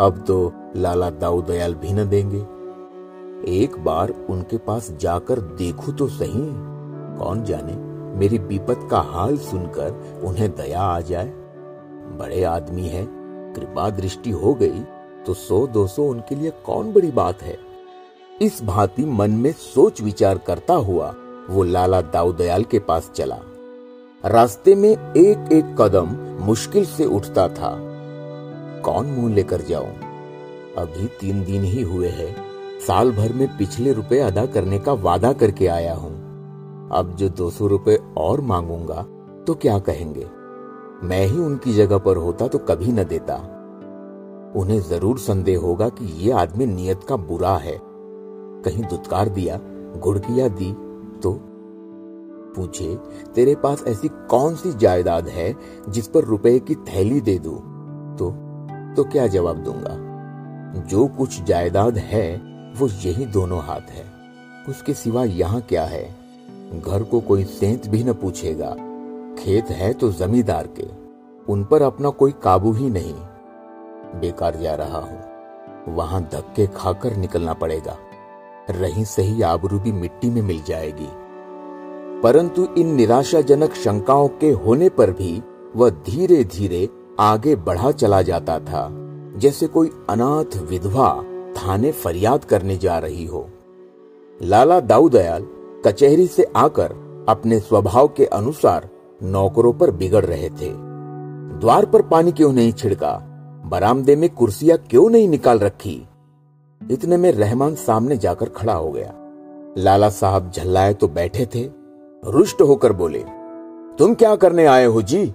अब 0.00 0.22
तो 0.26 0.52
लाला 0.76 1.10
दाऊ 1.10 1.42
दयाल 1.42 1.74
भी 1.74 1.92
न 1.92 2.08
देंगे। 2.08 2.40
एक 3.56 3.78
बार 3.84 4.10
उनके 4.30 4.58
पास 4.58 4.90
जाकर 4.90 5.40
देखू 5.56 5.92
तो 5.92 6.08
सही। 6.08 6.46
कौन 7.18 7.44
जाने, 7.44 7.76
मेरी 8.18 8.38
विपत 8.38 8.88
का 8.90 9.00
हाल 9.08 9.36
सुनकर 9.38 10.20
उन्हें 10.24 10.50
दया 10.50 10.80
आ 10.80 11.00
जाए। 11.00 11.32
बड़े 12.18 12.42
आदमी 12.44 12.86
है। 12.88 13.06
कृपा 13.54 13.88
दृष्टि 13.90 14.30
हो 14.30 14.54
गई 14.54 14.80
तो 15.26 15.34
सौ 15.34 15.66
दो 15.66 15.86
सौ 15.86 16.02
उनके 16.04 16.34
लिए 16.34 16.50
कौन 16.66 16.92
बड़ी 16.92 17.10
बात 17.10 17.42
है? 17.42 17.56
इस 18.42 18.62
भांति 18.64 19.04
मन 19.04 19.30
में 19.32 19.52
सोच 19.52 20.00
विचार 20.02 20.38
करता 20.38 20.74
हुआ 20.74 21.14
वो 21.50 21.62
लाला 21.62 22.00
दाऊदयाल 22.02 22.64
के 22.64 22.78
पास 22.78 23.10
चला। 23.14 23.38
रास्ते 24.24 24.74
में 24.74 24.90
एक 24.90 25.52
एक 25.52 25.74
कदम 25.80 26.16
मुश्किल 26.44 26.84
से 26.86 27.04
उठता 27.06 27.48
था। 27.48 27.74
कौन 28.84 29.06
मुँह 29.06 29.34
लेकर 29.34 29.60
जाऊँ? 29.60 29.92
अभी 30.78 31.06
तीन 31.20 31.44
दिन 31.44 31.62
ही 31.64 31.82
हुए 31.82 32.08
हैं। 32.08 32.34
साल 32.80 33.10
भर 33.12 33.32
में 33.32 33.46
पिछले 33.58 33.92
रुपए 33.92 34.18
अदा 34.18 34.46
करने 34.46 34.78
का 34.78 34.92
वादा 34.92 35.32
करके 35.32 35.66
आया 35.66 35.94
हूँ। 35.94 36.16
अब 36.92 37.14
जो 37.16 37.28
दो 37.28 37.50
सौ 37.50 37.66
रुपए 37.66 37.98
और 38.18 38.40
मांगूँगा 38.40 39.02
तो 39.46 39.54
क्या 39.54 39.78
कहेंगे? 39.78 40.26
मैं 41.04 41.26
ही 41.26 41.38
उनकी 41.38 41.74
जगह 41.74 41.98
पर 41.98 42.16
होता 42.16 42.48
तो 42.48 42.58
कभी 42.58 42.92
न 42.92 43.04
देता। 43.04 43.34
उन्हें 44.56 44.80
ज़रूर 44.80 45.18
संदेह 45.18 45.58
होगा 45.58 45.88
कि 45.88 46.04
ये 46.04 46.32
आदमी 46.32 46.66
नियत 46.66 47.00
का 47.08 47.16
बुरा 47.16 47.56
है। 47.56 47.78
कहीं 48.64 48.84
दुत्कार 48.84 49.28
दिया 49.28 49.60
घुड़किया 50.00 50.48
दी 50.48 50.72
तो? 51.22 51.40
पूछे, 52.56 52.98
तेरे 53.34 53.54
पास 53.54 53.84
ऐसी 53.88 54.08
कौन 54.08 54.54
सी 54.54 54.72
जायदाद 54.72 55.28
है 55.28 55.54
जिस 55.88 56.08
पर 56.08 56.24
रुपए 56.24 56.58
की 56.58 56.74
थैली 56.74 57.20
दे 57.20 57.38
दू? 57.38 57.54
तो? 58.18 58.30
तो 58.96 59.04
क्या 59.04 59.26
जवाब 59.26 59.56
दूँगा? 59.56 59.96
जो 60.80 61.06
कुछ 61.06 61.42
जायदाद 61.42 61.98
है, 61.98 62.36
वो 62.78 62.86
यही 62.86 63.26
दोनों 63.26 63.60
हाथ 63.60 63.90
है। 63.90 64.04
उसके 64.68 64.94
सिवा 64.94 65.24
यहाँ 65.24 65.60
क्या 65.60 65.84
है? 65.84 66.14
घर 66.80 67.02
को 67.02 67.20
कोई 67.20 67.44
सेंत 67.44 67.86
भी 67.86 68.04
न 68.04 68.12
पूछेगा। 68.12 68.76
खेत 69.38 69.70
है 69.70 69.92
तो 69.92 70.12
जमींदार 70.12 70.68
के। 70.80 70.86
उन 71.52 71.64
पर 71.64 71.82
अपना 71.82 72.08
कोई 72.08 72.32
काबू 72.42 72.72
ही 72.72 72.90
नहीं। 72.90 73.14
बेकार 74.20 74.56
जा 74.56 74.74
रहा 74.74 74.98
हूँ। 74.98 75.94
वहाँ 75.94 76.22
धक्के 76.22 76.66
खाकर 76.66 77.16
निकलना 77.16 77.52
पड़ेगा। 77.52 77.96
रही 78.70 79.04
सही 79.04 79.42
आबरू 79.42 79.78
भी 79.78 79.92
मिट्टी 79.92 80.30
में 80.30 80.42
मिल 80.42 80.62
जाएगी। 80.62 81.08
परंतु 82.22 82.66
इन 82.78 82.94
निराशाजनक 82.94 83.74
शंकाओं 83.74 84.28
के 84.28 84.50
होने 84.50 84.88
पर 84.88 85.10
भी 85.10 85.42
वह 85.76 85.90
धीरे 85.90 86.44
धीरे 86.44 86.88
आगे 87.20 87.56
बढ़ा 87.56 87.90
चला 87.90 88.22
जाता 88.22 88.58
था, 88.58 88.88
जैसे 89.36 89.66
कोई 89.66 89.90
अनाथ 90.10 90.56
विधवा 90.62 91.24
थाने 91.52 91.92
फरियाद 91.92 92.44
करने 92.44 92.76
जा 92.76 92.98
रही 92.98 93.26
हो। 93.26 93.48
लाला 94.42 94.80
दाऊदयाल 94.80 95.46
कचहरी 95.86 96.26
से 96.26 96.46
आकर 96.56 96.92
अपने 97.28 97.60
स्वभाव 97.60 98.08
के 98.08 98.24
अनुसार 98.24 98.88
नौकरों 99.22 99.72
पर 99.72 99.90
बिगड़ 99.90 100.24
रहे 100.24 100.50
थे। 100.50 100.70
द्वार 101.58 101.86
पर 101.86 102.02
पानी 102.02 102.32
क्यों 102.32 102.52
नहीं 102.52 102.72
छिड़का? 102.72 103.18
बरामदे 103.66 104.16
में 104.16 104.30
कुर्सियाँ 104.30 104.78
क्यों 104.78 105.10
नहीं 105.10 105.28
निकाल 105.28 105.58
रखी? 105.58 106.08
इतने 106.90 107.16
में 107.16 107.32
रहमान 107.32 107.74
सामने 107.74 108.16
जाकर 108.16 108.48
खड़ा 108.48 108.72
हो 108.72 108.92
गया। 108.92 109.14
लाला 109.78 110.08
साहब 110.08 110.50
झल्लाए 110.50 110.94
तो 110.94 111.08
बैठे 111.08 111.46
थे। 111.46 111.70
रुष्ट 112.24 112.60
होकर 112.60 112.92
बोले, 112.92 113.24
तुम 113.98 114.14
क्या 114.14 114.36
करने 114.36 114.66
आए 114.66 114.84
हो 114.84 115.02
जी? 115.02 115.34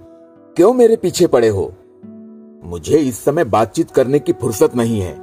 क्यों 0.56 0.72
मेरे 0.72 0.96
पीछे 0.96 1.26
पड़े 1.26 1.48
हो? 1.48 1.72
मुझे 2.64 2.98
इस 2.98 3.24
समय 3.24 3.44
बातचीत 3.44 3.90
करने 3.90 4.18
की 4.18 4.32
फुर्सत 4.32 4.76
नहीं 4.76 5.00
है। 5.00 5.16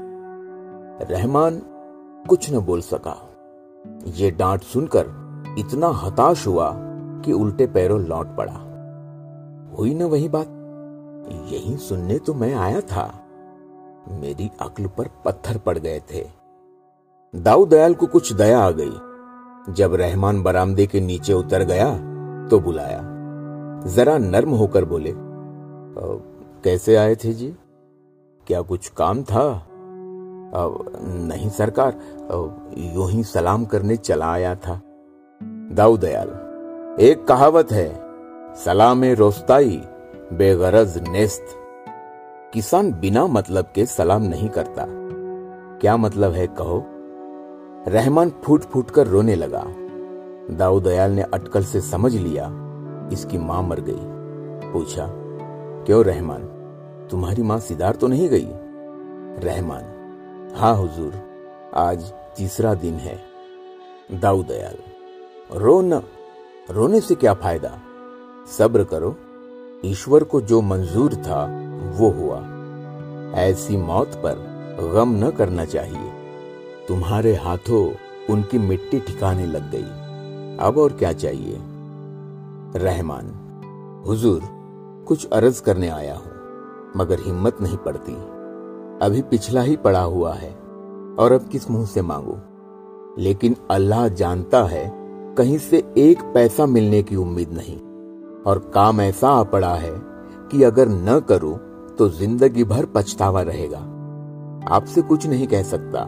रहमान 1.11 1.61
कुछ 2.29 2.53
न 2.53 2.59
बोल 2.59 2.81
सका। 2.81 3.29
ये 4.07 4.31
डांट 4.31 4.61
सुनकर 4.61 5.05
इतना 5.59 5.87
हताश 5.87 6.47
हुआ 6.47 6.90
कि 7.25 7.33
उल्टे 7.33 7.67
पैरों 7.67 7.99
लौट 8.01 8.35
पड़ा। 8.37 8.57
हुई 9.77 9.93
ना 9.95 10.05
वही 10.05 10.29
बात? 10.29 10.47
यही 11.51 11.77
सुनने 11.77 12.17
तो 12.17 12.33
मैं 12.33 12.53
आया 12.55 12.81
था। 12.81 13.03
मेरी 14.11 14.49
अक्ल 14.61 14.87
पर 14.87 15.09
पत्थर 15.25 15.57
पड़ 15.57 15.77
गए 15.77 16.01
थे। 16.13 16.25
दाऊ 17.35 17.65
दयाल 17.65 17.93
को 17.93 18.07
कुछ 18.07 18.33
दया 18.33 18.59
आ 18.59 18.71
गई। 18.71 18.93
जब 19.69 19.93
रहमान 19.93 20.41
बरामदे 20.43 20.85
के 20.87 20.99
नीचे 20.99 21.33
उतर 21.33 21.63
गया 21.63 21.89
तो 22.47 22.59
बुलाया। 22.59 23.01
जरा 23.87 24.17
नर्म 24.17 24.49
होकर 24.49 24.85
बोले 24.85 25.13
कैसे 26.63 26.95
आए 26.95 27.15
थे 27.15 27.33
जी? 27.33 27.55
क्या 28.47 28.61
कुछ 28.61 28.89
काम 28.89 29.23
था? 29.23 29.43
आ, 30.55 30.67
नहीं 31.05 31.49
सरकार 31.49 31.99
यू 32.77 33.05
ही 33.05 33.23
सलाम 33.23 33.65
करने 33.65 33.95
चला 33.97 34.31
आया 34.31 34.55
था। 34.55 34.81
दाऊ 35.71 35.97
दयाल 35.97 36.27
एक 37.00 37.25
कहावत 37.27 37.71
है, 37.71 38.01
सलाम 38.55 39.03
रोस्ताई, 39.03 39.83
बेगरज 40.33 40.98
नेस्त। 41.10 41.45
किसान 42.53 42.91
बिना 42.93 43.27
मतलब 43.27 43.65
के 43.75 43.86
सलाम 43.86 44.21
नहीं 44.21 44.50
करता। 44.50 44.86
क्या 45.81 45.98
मतलब 45.98 46.31
है 46.31 46.48
कहो? 46.48 46.86
रहमान 47.88 48.29
फूट 48.29 48.62
फूट 48.62 48.91
कर 48.91 49.07
रोने 49.07 49.36
लगा। 49.36 49.63
दाऊ 50.55 50.79
दयाल 50.79 51.12
ने 51.12 51.21
अटकल 51.21 51.63
से 51.63 51.81
समझ 51.81 52.15
लिया, 52.15 52.45
इसकी 53.13 53.38
माँ 53.38 53.63
मर 53.63 53.79
गई। 53.79 54.01
पूछा, 54.72 55.07
क्यों 55.85 56.05
रहमान? 56.05 56.42
तुम्हारी 57.11 57.42
माँ 57.42 57.59
सिदार 57.59 57.96
तो 57.96 58.07
नहीं 58.07 58.29
गई? 58.29 58.48
रहमान 59.50 60.53
हाँ 60.55 60.75
हुजूर, 60.75 61.13
आज 61.75 62.13
तीसरा 62.37 62.74
दिन 62.74 62.94
है। 62.94 63.22
दाऊ 64.13 64.44
दयाल, 64.44 64.75
रो 65.57 65.81
न। 65.81 66.01
रोने 66.72 67.01
से 67.01 67.16
क्या 67.16 67.34
फ़ायदा? 67.34 67.77
सब्र 68.57 68.84
करो। 68.84 69.16
ईश्वर 69.86 70.24
को 70.24 70.42
जो 70.42 70.62
मंजूर 70.62 71.16
था, 71.16 71.46
वो 71.98 72.10
हुआ। 72.10 72.38
ऐसी 73.40 73.77
मौत 73.77 74.07
पर 74.07 74.51
गम 74.94 75.25
न 75.25 75.31
करना 75.31 75.66
चाहिए। 75.66 76.12
तुम्हारे 76.88 77.36
हाथों 77.36 77.94
उनकी 78.34 78.57
मिट्टी 78.57 79.00
ठिकाने 79.00 79.46
लग 79.46 79.72
गई। 79.72 79.84
अब 80.68 80.77
और 80.77 80.94
क्या 80.94 81.14
चाहिए? 81.14 81.57
रहमान, 82.75 83.31
हुजूर, 84.07 84.42
कुछ 85.07 85.29
अर्ज़ 85.29 85.64
करने 85.64 85.90
आया 85.90 86.16
हूँ, 86.16 86.31
मगर 86.98 87.20
हिम्मत 87.20 87.57
नहीं 87.62 87.77
पड़ती। 87.77 88.14
अभी 89.05 89.22
पिछला 89.22 89.62
ही 89.62 89.77
पड़ा 89.77 90.01
हुआ 90.01 90.34
है, 90.34 90.51
और 91.20 91.31
अब 91.31 91.48
किस 91.48 91.72
मुँह 91.72 91.86
से 91.86 92.01
मांगू? 92.01 92.38
लेकिन 93.22 93.55
अल्लाह 93.72 94.07
जानता 94.07 94.64
है 94.64 95.00
कहीं 95.37 95.57
से 95.57 95.77
एक 95.98 96.22
पैसा 96.33 96.65
मिलने 96.65 97.01
की 97.03 97.15
उम्मीद 97.15 97.51
नहीं। 97.51 97.77
और 98.44 98.59
काम 98.74 99.01
ऐसा 99.01 99.29
आ 99.29 99.44
पड़ा 99.44 99.74
है 99.75 99.91
कि 100.51 100.63
अगर 100.63 100.87
न 100.87 101.20
करूँ 101.20 101.57
तो 101.98 102.07
ज़िंदगी 102.09 102.63
भर 102.63 102.85
पछतावा 102.85 103.41
रहेगा। 103.41 103.77
आपसे 104.75 105.01
कुछ 105.01 105.27
नहीं 105.27 105.48
कह 105.48 105.63
सकता। 105.63 106.00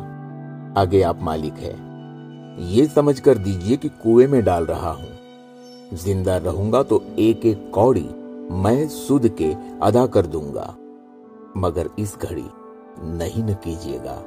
आगे 0.81 1.01
आप 1.01 1.19
मालिक 1.21 1.53
है। 1.53 1.73
ये 2.73 2.85
समझ 2.85 3.19
कर 3.19 3.37
दीजिए 3.37 3.77
कि 3.77 3.89
कुएँ 4.03 4.27
में 4.27 4.43
डाल 4.43 4.65
रहा 4.65 4.91
हूँ। 4.91 5.09
ज़िंदा 5.93 6.37
रहूँगा 6.37 6.83
तो 6.83 7.01
एक 7.19 7.45
एक 7.45 7.69
कौड़ी 7.73 8.07
मैं 8.51 8.87
सुध 8.87 9.27
के 9.35 9.53
अदा 9.81 10.05
कर 10.05 10.25
दूँगा। 10.25 10.75
मगर 11.57 11.89
इस 11.99 12.17
घड़ी 12.21 12.45
नहीं 13.17 13.43
न 13.43 13.53
कीजिएगा। 13.53 14.21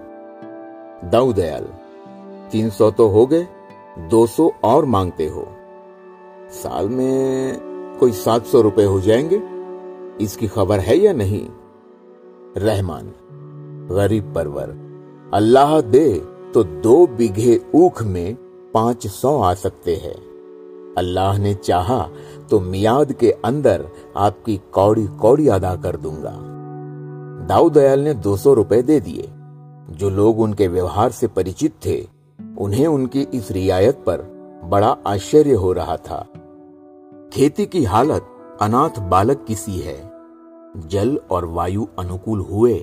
दाऊ 1.10 1.32
दयाल, 1.32 1.64
तीन 2.52 2.70
सौ 2.70 2.90
तो 2.90 3.08
हो 3.08 3.26
गए। 3.26 3.46
दो 3.98 4.26
सौ 4.26 4.50
और 4.64 4.84
मांगते 4.84 5.26
हो। 5.28 5.46
साल 6.52 6.88
में 6.88 7.96
कोई 8.00 8.12
सात 8.12 8.46
सौ 8.46 8.60
रुपए 8.60 8.84
हो 8.84 9.00
जाएँगे। 9.00 9.40
इसकी 10.24 10.46
खबर 10.46 10.80
है 10.80 10.96
या 10.96 11.12
नहीं? 11.12 11.46
रहमान, 12.56 13.06
गरीब 13.90 14.32
परवर, 14.34 14.74
अल्लाह 15.34 15.80
दे 15.80 16.22
तो 16.54 16.62
दो 16.64 17.06
बीघे 17.06 17.60
ऊख 17.74 18.02
में 18.02 18.34
पाँच 18.74 19.06
सौ 19.06 19.38
आ 19.40 19.54
सकते 19.54 19.94
हैं। 19.94 20.14
अल्लाह 20.98 21.38
ने 21.38 21.54
चाहा 21.54 22.08
तो 22.50 22.60
मियाद 22.60 23.12
के 23.12 23.30
अंदर 23.44 23.86
आपकी 24.16 24.60
कौड़ी 24.72 25.06
कौड़ी 25.06 25.48
अदा 25.48 25.74
कर 25.76 25.96
दूँगा। 25.96 26.34
दाऊ 27.46 27.70
दयाल 27.70 28.00
ने 28.00 28.14
दो 28.14 28.36
सौ 28.36 28.54
रुपए 28.54 28.82
दे 28.82 29.00
दिए, 29.00 29.28
जो 29.90 30.10
लोग 30.10 30.40
उनके 30.40 30.68
व्यवहार 30.68 31.10
से 31.10 31.26
परिचित 31.26 31.72
थे। 31.86 32.15
उन्हें 32.58 32.86
उनकी 32.86 33.22
इस 33.34 33.50
रियायत 33.50 34.02
पर 34.06 34.22
बड़ा 34.64 34.96
आश्चर्य 35.06 35.54
हो 35.54 35.72
रहा 35.72 35.96
था। 35.96 36.18
खेती 37.32 37.66
की 37.66 37.82
हालत 37.84 38.28
अनाथ 38.62 38.98
बालक 39.08 39.44
की 39.44 39.54
सी 39.54 39.78
है। 39.78 39.98
जल 40.86 41.16
और 41.30 41.44
वायु 41.46 41.86
अनुकूल 41.98 42.40
हुए 42.40 42.74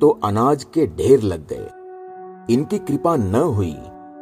तो 0.00 0.08
अनाज 0.24 0.64
के 0.64 0.86
ढेर 0.88 1.22
लग 1.22 1.46
गए। 1.48 2.54
इनकी 2.54 2.78
कृपा 2.78 3.16
न 3.16 3.42
हुई 3.48 3.76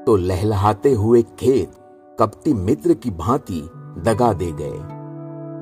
तो 0.06 0.16
लहलहाते 0.16 0.92
हुए 0.92 1.22
खेत 1.38 1.72
कपटी 2.18 2.52
मित्र 2.54 2.94
की 2.94 3.10
भांति 3.10 3.60
दगा 4.04 4.32
दे 4.32 4.50
गए। 4.52 4.78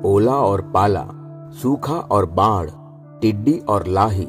ओला 0.05 0.37
और 0.37 0.61
पाला, 0.71 1.07
सूखा 1.53 1.95
और 1.95 2.27
बाढ़, 2.31 2.71
टिड्डी 3.21 3.59
और 3.61 3.87
लाही, 3.87 4.27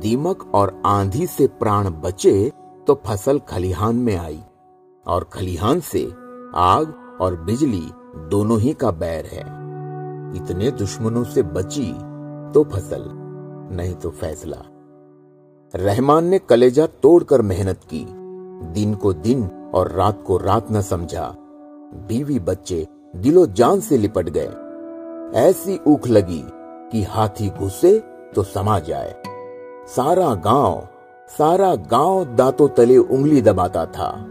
दीमक 0.00 0.50
और 0.54 0.80
आंधी 0.86 1.26
से 1.26 1.46
प्राण 1.60 1.88
बचे 2.02 2.50
तो 2.86 3.00
फ़सल 3.06 3.38
खलिहान 3.48 3.96
में 3.96 4.16
आई। 4.16 4.40
और 5.10 5.24
खलिहान 5.32 5.80
से 5.80 6.12
आग 6.54 7.18
और 7.20 7.36
बिजली 7.36 7.92
दोनों 8.16 8.60
ही 8.60 8.72
का 8.72 8.90
बैर 8.90 9.26
है। 9.26 9.40
इतने 10.36 10.70
दुश्मनों 10.70 11.24
से 11.24 11.42
बची 11.42 11.92
तो 12.54 12.64
फ़सल, 12.64 13.04
नहीं 13.76 13.94
तो 13.94 14.10
फैसला। 14.10 14.62
रहमान 15.74 16.24
ने 16.24 16.38
कलेजा 16.38 16.86
तोड़कर 16.86 17.42
मेहनत 17.42 17.80
की। 17.84 18.06
दिन 18.72 18.94
को 18.94 19.12
दिन 19.12 19.70
और 19.74 19.92
रात 19.92 20.22
को 20.26 20.36
रात 20.36 20.72
न 20.72 20.80
समझा। 20.80 21.34
बीवी 22.08 22.38
बच्चे 22.38 22.86
दिलो 23.16 23.46
जान 23.46 23.80
से 23.80 23.98
लिपट 23.98 24.28
गए। 24.28 24.50
ऐसी 25.38 25.80
ऊख 25.86 26.08
लगी 26.08 26.44
कि 26.92 27.02
हाथी 27.02 27.50
घुसे 27.50 27.98
तो 28.34 28.42
समा 28.42 28.78
जाए। 28.78 29.22
सारा 29.86 30.34
गाँव 30.34 30.88
सारा 31.28 31.74
गाँव 31.74 32.24
दांतों 32.24 32.68
तले 32.68 32.96
उंगली 32.96 33.42
दबाता 33.42 33.86
था। 33.86 34.29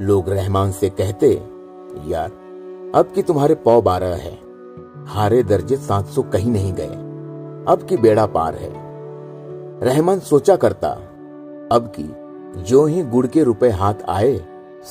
लोग 0.00 0.28
रहमान 0.28 0.72
से 0.72 0.88
कहते, 0.90 1.28
यार, 2.06 2.30
अब 2.94 3.12
की 3.14 3.22
तुम्हारे 3.22 3.54
पौ 3.54 3.80
बारह 3.82 4.14
है, 4.14 4.32
हारे 5.06 5.42
दर्जे 5.42 5.76
सात 5.76 6.06
सौ 6.06 6.22
कहीं 6.22 6.50
नहीं 6.50 6.72
गए, 6.72 6.96
अब 7.68 7.86
की 7.88 7.96
बेड़ा 7.96 8.26
पार 8.26 8.54
है। 8.54 8.70
रहमान 9.82 10.20
सोचा 10.20 10.56
करता, 10.56 10.88
अब 11.72 11.92
की 11.98 12.62
जो 12.62 12.84
ही 12.86 13.02
गुड़ 13.02 13.26
के 13.26 13.42
रुपए 13.42 13.70
हाथ 13.70 14.02
आए, 14.08 14.36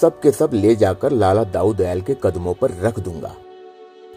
सब 0.01 0.19
के 0.19 0.31
सब 0.31 0.53
ले 0.53 0.75
जाकर 0.75 1.11
लाला 1.11 1.43
दाऊ 1.43 1.73
दयाल 1.73 2.01
के 2.01 2.15
कदमों 2.23 2.53
पर 2.53 2.71
रख 2.81 2.99
दूँगा। 2.99 3.33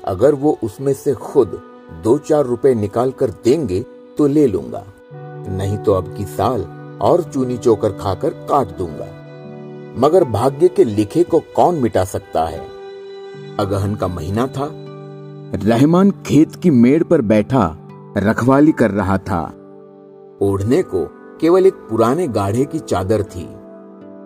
अगर 0.04 0.34
वो 0.34 0.58
उसमें 0.64 0.92
से 0.92 1.14
खुद 1.14 1.60
दो 2.04 2.16
चार 2.18 2.44
रुपए 2.44 2.74
निकाल 2.74 3.10
कर 3.10 3.30
देंगे 3.44 3.84
तो 4.18 4.26
ले 4.26 4.46
लूँगा। 4.46 4.84
नहीं 5.50 5.78
तो 5.78 5.92
अब 5.92 6.14
की 6.16 6.24
साल 6.26 6.62
और 7.02 7.22
चूनी 7.22 7.58
चोकर 7.58 7.92
खाकर 7.92 8.30
काट 8.48 8.76
दूँगा। 8.78 9.06
मगर 9.96 10.24
भाग्य 10.24 10.68
के 10.68 10.84
लिखे 10.84 11.22
को 11.22 11.40
कौन 11.40 11.74
मिटा 11.74 12.04
सकता 12.04 12.44
है? 12.44 12.66
अगहन 13.60 13.94
का 13.94 14.08
महीना 14.08 14.46
था। 14.46 14.70
रहमान 15.54 16.10
खेत 16.10 16.54
की 16.54 16.70
मेड़ 16.70 17.02
पर 17.02 17.20
बैठा, 17.20 17.76
रखवाली 18.18 18.72
कर 18.72 18.90
रहा 18.90 19.18
था। 19.18 19.44
ओढ़ने 20.42 20.82
को 20.82 21.08
केवल 21.40 21.66
एक 21.66 21.74
पुराने 21.74 22.28
गाढ़े 22.28 22.64
की 22.64 22.78
चादर 22.78 23.22
थी। 23.22 23.48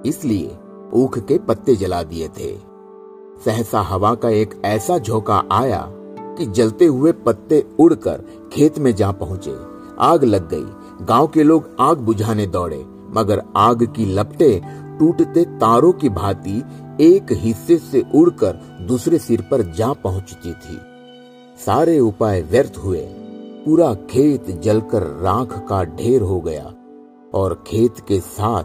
इसलिए 0.09 0.57
ऊख 0.93 1.19
के 1.19 1.39
पत्ते 1.39 1.77
जला 1.77 2.03
दिए 2.03 2.29
थे। 2.29 2.57
सहसा 3.45 3.81
हवा 3.81 4.15
का 4.15 4.29
एक 4.29 4.63
ऐसा 4.65 4.99
झोंका 4.99 5.45
आया 5.53 5.89
कि 6.39 6.47
जलते 6.47 6.85
हुए 6.85 7.13
पत्ते 7.13 7.65
उड़कर 7.81 8.25
खेत 8.53 8.79
में 8.79 8.95
जा 8.95 9.13
पहुँचे। 9.13 9.55
आग 10.01 10.25
लग 10.25 10.49
गई। 10.49 10.67
गाँव 11.07 11.27
के 11.27 11.43
लोग 11.43 11.77
आग 11.81 11.99
बुझाने 11.99 12.47
दौड़े, 12.47 12.87
मगर 13.11 13.43
आग 13.57 13.93
की 13.97 14.15
लपटे 14.15 14.63
टूटते 15.03 15.45
तारों 15.45 15.93
की 15.93 16.09
भांति 16.09 16.63
एक 17.01 17.27
हिस्से 17.33 17.79
से 17.79 18.05
उड़कर 18.15 18.53
दूसरे 18.81 19.19
सिर 19.19 19.43
पर 19.43 19.63
जा 19.63 19.93
पहुँचती 19.93 20.53
थी। 20.53 20.81
सारे 21.67 21.99
उपाय 21.99 22.43
व्यर्थ 22.43 22.81
हुए। 22.85 23.01
पूरा 23.65 23.95
खेत 23.95 24.51
जलकर 24.51 25.03
राख 25.03 25.67
का 25.69 25.85
ढेर 25.85 26.23
हो 26.23 26.41
गया 26.41 26.73
और 27.35 27.65
खेत 27.67 27.95
के 28.09 28.21
साथ 28.21 28.65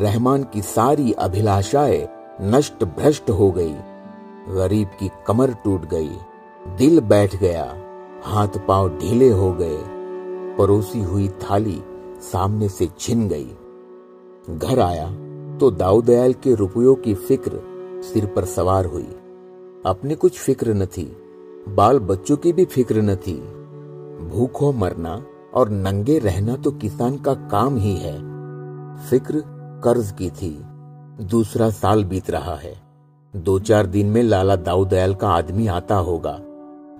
रहमान 0.00 0.42
की 0.42 0.62
सारी 0.62 1.12
अभिलाषाएँ 1.12 2.08
नष्ट 2.40 2.84
भ्रष्ट 2.84 3.30
हो 3.30 3.50
गई। 3.50 3.74
गरीब 4.48 4.88
की 4.88 5.10
कमर 5.26 5.50
टूट 5.64 5.88
गई। 5.88 6.10
दिल 6.78 7.00
बैठ 7.00 7.36
गया। 7.36 7.74
हाथ 8.24 8.66
पाँव 8.68 8.88
ढीले 8.88 9.28
हो 9.28 9.52
गए। 9.52 9.78
परोसी 10.56 11.02
हुई 11.02 11.28
थाली 11.28 11.82
सामने 12.20 12.68
से 12.68 12.88
छिन 12.98 13.28
गई। 13.28 13.56
घर 14.58 14.80
आया। 14.80 15.27
तो 15.60 15.70
दाऊ 15.70 16.02
दयाल 16.02 16.32
के 16.32 16.54
रुपयों 16.54 16.94
की 16.94 17.14
फ़िक्र 17.14 17.60
सिर 18.04 18.26
पर 18.26 18.44
सवार 18.44 18.84
हुई। 18.84 19.08
अपने 19.86 20.14
कुछ 20.14 20.38
फ़िक्र 20.38 20.74
न 20.74 20.86
थी, 20.86 21.16
बाल 21.68 21.98
बच्चों 21.98 22.36
की 22.36 22.52
भी 22.52 22.64
फ़िक्र 22.64 23.02
न 23.02 23.16
थी। 23.16 23.34
भूखों 24.28 24.72
मरना 24.72 25.26
और 25.54 25.68
नंगे 25.68 26.18
रहना 26.18 26.56
तो 26.56 26.70
किसान 26.70 27.16
का 27.16 27.34
काम 27.34 27.76
ही 27.76 27.94
है। 27.96 28.16
फ़िक्र 29.10 29.42
कर्ज 29.84 30.10
की 30.10 30.30
थी। 30.30 30.62
दूसरा 31.24 31.70
साल 31.70 32.04
बीत 32.04 32.30
रहा 32.30 32.54
है। 32.54 32.74
दो 33.36 33.58
चार 33.58 33.86
दिन 33.86 34.06
में 34.06 34.22
लाला 34.22 34.56
दाऊ 34.56 34.84
दयाल 34.84 35.14
का 35.14 35.28
आदमी 35.28 35.66
आता 35.66 35.94
होगा। 35.94 36.40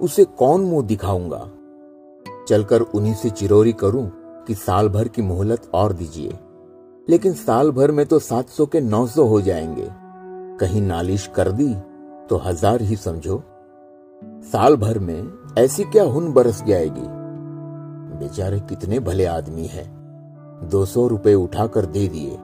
उसे 0.00 0.24
कौन 0.24 0.60
मुँह 0.60 0.86
दिखाऊँगा? 0.86 1.48
चलकर 2.48 2.80
उन्हीं 2.80 3.14
से 3.14 3.30
चिरोरी 3.30 3.72
करूँ 3.72 4.10
कि 4.46 4.54
साल 4.54 4.88
भर 4.88 5.08
की 5.08 5.22
मोहलत 5.22 5.70
और 5.74 5.92
दीजिए। 5.92 6.32
लेकिन 7.08 7.32
साल 7.32 7.70
भर 7.70 7.90
में 7.90 8.04
तो 8.06 8.18
सात 8.18 8.48
सौ 8.48 8.66
के 8.66 8.80
नौ 8.80 9.06
सौ 9.06 9.24
हो 9.24 9.40
जाएँगे। 9.40 9.88
कहीं 10.60 10.82
नालिश 10.82 11.26
कर 11.26 11.50
दी 11.52 11.74
तो 12.30 12.36
हज़ार 12.36 12.82
ही 12.82 12.96
समझो। 12.96 13.42
साल 14.52 14.76
भर 14.76 14.98
में 14.98 15.54
ऐसी 15.58 15.84
क्या 15.84 16.04
हुन 16.04 16.32
बरस 16.32 16.62
जाएगी? 16.64 17.06
बेचारे 18.18 18.60
कितने 18.60 19.00
भले 19.00 19.24
आदमी 19.24 19.66
हैं। 19.66 19.86
दो 20.70 20.84
सौ 20.84 21.06
रुपए 21.06 21.34
उठाकर 21.34 21.86
दे 21.86 22.06
दिए। 22.08 22.36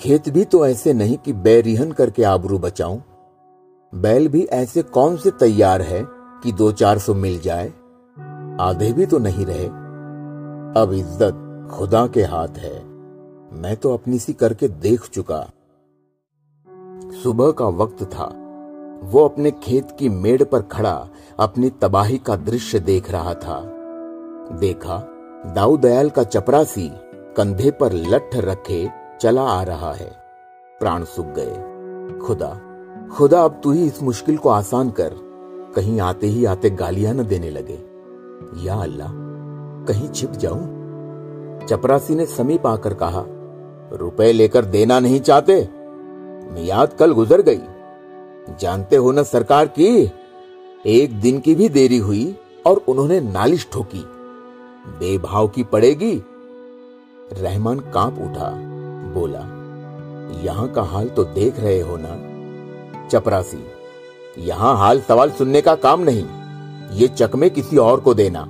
खेत 0.00 0.28
भी 0.28 0.44
तो 0.44 0.66
ऐसे 0.66 0.92
नहीं 0.92 1.16
कि 1.16 1.32
बैरिहन 1.32 1.92
करके 1.92 2.24
आबरू 2.24 2.58
बचाऊं। 2.58 2.98
बैल 3.92 4.28
भी 4.28 4.44
ऐसे 4.44 4.82
कौन 4.82 5.16
से 5.16 5.30
तैयार 5.30 5.82
है 5.82 6.04
कि 6.42 6.52
दो 6.52 6.72
चार 6.72 6.98
सौ 6.98 7.14
मिल 7.14 7.40
जाए? 7.40 7.68
आधे 8.60 8.92
भी 8.92 9.06
तो 9.06 9.18
नहीं 9.18 9.46
रहे। 9.46 9.66
अब 10.82 10.92
इज़्ज़त 10.92 11.68
खुदा 11.72 12.06
के 12.06 12.22
हाथ 12.22 12.58
है। 12.58 12.89
मैं 13.52 13.76
तो 13.76 13.94
अपनी 13.94 14.18
सी 14.18 14.32
करके 14.32 14.68
देख 14.68 15.08
चुका। 15.08 15.50
सुबह 17.22 17.50
का 17.50 17.66
वक्त 17.66 18.02
था। 18.02 18.36
वो 19.02 19.24
अपने 19.24 19.50
खेत 19.50 19.88
की 19.98 20.08
मेड़ 20.08 20.44
पर 20.44 20.62
खड़ा, 20.62 21.08
अपनी 21.38 21.70
तबाही 21.70 22.18
का 22.18 22.36
दृश्य 22.36 22.78
देख 22.78 23.10
रहा 23.10 23.34
था। 23.34 23.60
देखा 24.58 25.08
दाऊ 25.46 25.76
दयाल 25.76 26.10
का 26.10 26.24
चपरासी 26.24 26.90
कंधे 27.36 27.70
पर 27.70 27.92
लठ 27.92 28.36
रखे 28.36 28.90
चला 29.20 29.42
आ 29.42 29.62
रहा 29.62 29.92
है। 29.92 30.16
प्राण 30.80 31.04
सूख 31.04 31.26
गए। 31.26 31.70
खुदा 32.26 32.60
खुदा, 33.12 33.42
अब 33.42 33.60
तू 33.64 33.72
ही 33.72 33.86
इस 33.86 34.02
मुश्किल 34.02 34.36
को 34.36 34.48
आसान 34.48 34.90
कर। 34.90 35.14
कहीं 35.76 36.00
आते 36.00 36.26
ही 36.26 36.44
आते 36.44 36.70
गालियाँ 36.70 37.14
न 37.14 37.26
देने 37.26 37.50
लगे। 37.50 37.78
या 38.66 38.74
अल्लाह, 38.74 39.10
कहीं 39.84 40.08
छिप 40.08 40.30
जाऊँ? 40.30 40.80
चपरासी 41.66 42.14
ने 42.14 42.26
समीप 42.26 42.66
आकर 42.66 42.94
कहा 42.94 43.24
रुपए 43.92 44.32
लेकर 44.32 44.64
देना 44.64 45.00
नहीं 45.00 45.20
चाहते। 45.20 45.68
मियाद 46.52 46.92
कल 46.92 47.12
गुजर 47.12 47.42
गई। 47.42 47.60
जानते 48.60 48.96
हो 48.96 49.12
ना 49.12 49.22
सरकार 49.22 49.66
की, 49.66 50.10
एक 50.86 51.20
दिन 51.20 51.38
की 51.38 51.54
भी 51.54 51.68
देरी 51.68 51.98
हुई 51.98 52.36
और 52.66 52.82
उन्होंने 52.88 53.20
नालिश 53.20 53.68
ठोकी। 53.72 54.04
बेभाव 54.88 55.48
की 55.48 55.62
पड़ेगी। 55.64 56.22
रहमान 57.32 57.78
काँप 57.78 58.14
उठा, 58.14 58.50
बोला, 59.14 59.42
यहाँ 60.42 60.68
का 60.72 60.82
हाल 60.82 61.08
तो 61.08 61.24
देख 61.24 61.60
रहे 61.60 61.80
हो 61.80 61.96
ना? 62.00 63.08
चपरासी, 63.08 63.64
यहाँ 64.38 64.76
हाल 64.78 65.00
सवाल 65.00 65.30
सुनने 65.30 65.60
का 65.60 65.74
काम 65.74 66.00
नहीं। 66.00 66.24
ये 66.98 67.08
चकमे 67.08 67.50
किसी 67.50 67.76
और 67.76 68.00
को 68.00 68.14
देना। 68.14 68.46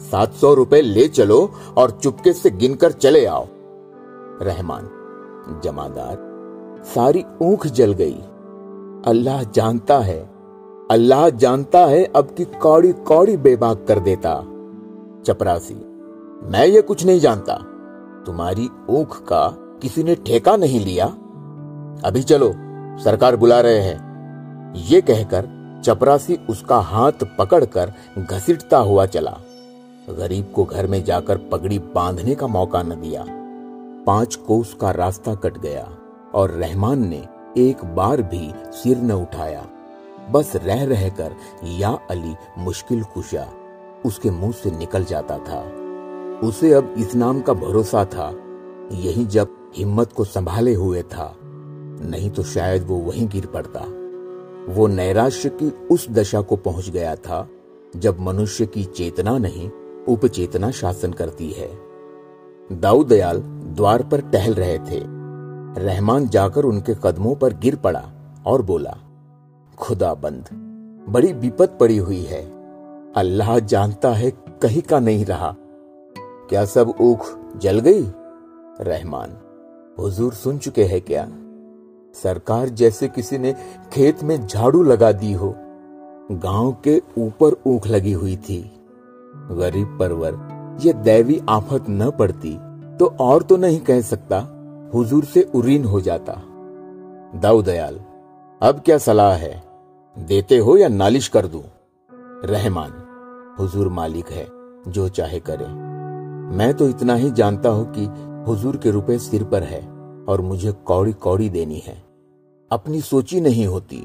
सात 0.00 0.34
सौ 0.34 0.54
रुपए 0.54 0.80
ले 0.80 1.08
चलो 1.08 1.54
और 1.76 1.90
चुपके 2.02 2.32
से 2.32 2.50
गिनकर 2.50 2.92
चले 2.92 3.26
आओ। 3.26 3.46
रहमान, 4.42 4.88
जमादार, 5.64 6.16
सारी 6.84 7.24
ऊख 7.42 7.66
जल 7.66 7.92
गई। 7.92 8.18
अल्लाह 9.06 9.42
जानता 9.42 9.98
है, 9.98 10.18
अल्लाह 10.90 11.28
जानता 11.30 11.84
है 11.86 12.04
अब 12.06 12.34
की 12.36 12.44
कौड़ी 12.44 12.92
कौड़ी 12.92 13.36
बेबाक 13.36 13.84
कर 13.88 13.98
देता। 14.00 14.34
चपरासी, 15.26 15.74
मैं 16.42 16.66
ये 16.66 16.80
कुछ 16.82 17.04
नहीं 17.06 17.20
जानता, 17.20 17.54
तुम्हारी 18.26 18.68
ऊख 18.90 19.16
का 19.22 19.46
किसी 19.82 20.02
ने 20.02 20.14
ठेका 20.14 20.56
नहीं 20.56 20.84
लिया? 20.84 21.06
अभी 22.04 22.22
चलो, 22.22 22.52
सरकार 23.04 23.36
बुला 23.36 23.60
रहे 23.60 23.80
हैं। 23.80 24.74
ये 24.88 25.00
कहकर 25.00 25.56
चपरासी 25.84 26.38
उसका 26.50 26.78
हाथ 26.78 27.24
पकड़कर 27.38 27.92
घसीटता 28.18 28.78
हुआ 28.78 29.06
चला। 29.06 29.36
गरीब 30.08 30.52
को 30.56 30.64
घर 30.64 30.86
में 30.86 31.02
जाकर 31.04 31.36
पगड़ी 31.52 31.78
बांधने 31.94 32.34
का 32.34 32.46
मौका 32.46 32.82
न 32.82 33.00
दिया। 33.00 33.24
पाँच 34.08 34.34
कोस 34.34 34.76
का 34.80 34.90
रास्ता 34.90 35.34
कट 35.34 35.58
गया 35.58 35.98
और 36.34 36.50
रहमान 36.50 37.08
ने 37.08 37.28
एक 37.58 37.84
बार 37.84 38.22
भी 38.22 38.52
सिर 38.72 38.98
न 38.98 39.12
उठाया। 39.12 39.66
बस 40.30 40.52
रह 40.56 40.84
रहकर 40.84 41.34
या 41.64 41.88
अली 42.10 42.34
मुश्किल 42.58 43.02
कुशा 43.04 43.46
उसके 44.06 44.30
मुँह 44.30 44.52
से 44.52 44.70
निकल 44.70 45.04
जाता 45.04 45.38
था। 45.38 45.60
उसे 46.48 46.72
अब 46.72 46.94
इस 46.98 47.14
नाम 47.14 47.40
का 47.40 47.52
भरोसा 47.52 48.04
था। 48.04 48.30
यही 48.92 49.24
जब 49.24 49.48
हिम्मत 49.76 50.12
को 50.12 50.24
संभाले 50.24 50.74
हुए 50.74 51.02
था, 51.02 51.36
नहीं 51.42 52.30
तो 52.30 52.42
शायद 52.42 52.86
वो 52.86 52.96
वहीं 52.96 53.28
गिर 53.28 53.46
पड़ता। 53.46 53.80
वो 54.72 54.86
नैराश्य 54.86 55.48
की 55.48 55.70
उस 55.70 56.10
दशा 56.10 56.40
को 56.40 56.56
पहुँच 56.56 56.90
गया 56.90 57.14
था 57.16 57.48
जब 57.96 58.20
मनुष्य 58.20 58.66
की 58.66 58.84
चेतना 58.84 59.38
नहीं, 59.38 59.70
उपचेतना 60.08 60.70
शासन 60.70 61.12
करती 61.12 61.50
है। 61.50 61.87
दाऊ 62.72 63.04
दयाल 63.04 63.38
द्वार 63.76 64.02
पर 64.02 64.20
टहल 64.20 64.54
रहे 64.54 64.78
थे। 64.78 65.00
रहमान 65.80 66.28
जाकर 66.28 66.64
उनके 66.64 66.94
कदमों 67.04 67.34
पर 67.34 67.52
गिर 67.52 67.76
पड़ा 67.76 68.04
और 68.46 68.62
बोला 68.62 68.96
खुदा 69.78 70.14
बंद 70.14 70.44
बड़ी 71.08 71.32
विपत 71.32 71.76
पड़ी 71.80 71.96
हुई 71.96 72.22
है। 72.22 72.42
अल्लाह 73.16 73.58
जानता 73.58 74.10
है 74.10 74.30
कहीं 74.62 74.82
का 74.82 75.00
नहीं 75.00 75.24
रहा। 75.24 75.56
क्या 76.18 76.64
सब 76.64 76.94
ऊख 77.00 77.38
जल 77.56 77.78
गई? 77.78 78.02
रहमान, 78.80 79.36
हुजूर 79.98 80.32
सुन 80.32 80.58
चुके 80.58 80.84
हैं 80.84 81.00
क्या? 81.00 81.28
सरकार 82.14 82.68
जैसे 82.68 83.08
किसी 83.08 83.38
ने 83.38 83.54
खेत 83.92 84.22
में 84.22 84.46
झाड़ू 84.46 84.82
लगा 84.82 85.12
दी 85.12 85.32
हो। 85.32 85.54
गाँव 86.32 86.76
के 86.84 87.02
ऊपर 87.18 87.56
ऊख 87.66 87.86
लगी 87.86 88.12
हुई 88.12 88.36
थी। 88.36 88.72
गरीब 89.34 89.96
परवर 90.00 90.32
ये 90.80 90.92
दैवी 90.92 91.40
आफत 91.48 91.84
न 91.90 92.10
पड़ती 92.10 92.56
तो 92.98 93.06
और 93.20 93.42
तो 93.42 93.56
नहीं 93.56 93.80
कह 93.80 94.00
सकता, 94.00 94.38
हुजूर 94.94 95.24
से 95.24 95.42
उरीन 95.54 95.84
हो 95.84 96.00
जाता। 96.00 96.32
दाऊ 97.34 97.62
दयाल, 97.62 98.00
अब 98.60 98.80
क्या 98.84 98.98
सलाह 98.98 99.32
है? 99.32 99.62
देते 100.16 100.58
हो 100.58 100.76
या 100.76 100.88
नालिश 100.88 101.28
कर 101.28 101.46
दू? 101.46 101.62
रहमान, 102.44 102.92
हुजूर 103.60 103.88
मालिक 103.88 104.30
है, 104.30 104.46
जो 104.88 105.08
चाहे 105.08 105.40
करे। 105.40 105.66
मैं 106.56 106.72
तो 106.74 106.88
इतना 106.88 107.14
ही 107.14 107.30
जानता 107.30 107.68
हूँ 107.68 107.92
कि 107.92 108.04
हुजूर 108.50 108.76
के 108.76 108.90
रुपए 108.90 109.18
सिर 109.18 109.44
पर 109.44 109.62
है 109.62 109.80
और 110.28 110.40
मुझे 110.40 110.72
कौड़ी 110.72 111.12
कौड़ी 111.12 111.48
देनी 111.48 111.78
है। 111.78 112.02
अपनी 112.70 113.00
सोची 113.00 113.40
नहीं 113.40 113.66
होती, 113.66 114.04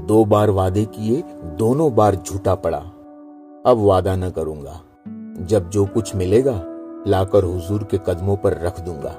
दो 0.00 0.24
बार 0.24 0.50
वादे 0.50 0.84
किए, 0.84 1.22
दोनों 1.56 1.94
बार 1.94 2.16
झूठा 2.16 2.54
पड़ा। 2.54 2.78
अब 3.66 3.78
वादा 3.78 4.16
न 4.16 4.30
करूँगा। 4.30 4.80
जब 5.40 5.68
जो 5.70 5.84
कुछ 5.86 6.14
मिलेगा, 6.16 6.62
लाकर 7.06 7.44
हुजूर 7.44 7.82
के 7.84 7.98
कदमों 7.98 8.36
पर 8.36 8.58
रख 8.58 8.80
दूँगा। 8.80 9.16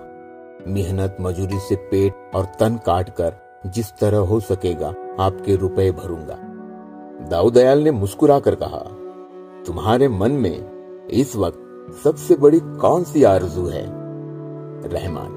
मेहनत, 0.68 1.18
मजूरी 1.22 1.60
से 1.60 1.76
पेट 1.76 2.36
और 2.36 2.46
तन 2.60 2.80
काट 2.86 3.10
कर 3.10 3.34
जिस 3.66 3.92
तरह 3.98 4.18
हो 4.18 4.40
सकेगा, 4.40 4.88
आपके 5.20 5.56
रुपए 5.56 5.92
भरूँगा। 5.92 6.38
दाऊ 7.30 7.50
दयाल 7.50 7.80
ने 7.80 7.92
मुस्कुराकर 7.92 8.56
कहा, 8.56 8.80
तुम्हारे 9.66 10.08
मन 10.08 10.32
में 10.32 11.08
इस 11.08 11.36
वक्त 11.36 11.96
सबसे 12.04 12.36
बड़ी 12.36 12.60
कौन 12.60 13.04
सी 13.04 13.24
आरज़ू 13.24 13.68
है? 13.68 13.86
रहमान, 14.94 15.34